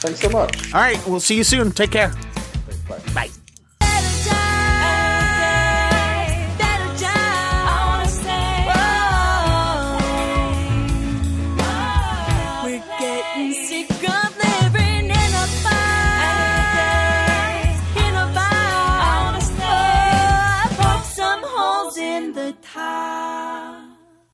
Thanks 0.00 0.20
so 0.20 0.28
much. 0.30 0.72
All 0.74 0.80
right. 0.80 1.04
We'll 1.06 1.20
see 1.20 1.36
you 1.36 1.44
soon. 1.44 1.72
Take 1.72 1.90
care. 1.90 2.12
Bye. 2.88 2.98
Bye. 3.14 3.30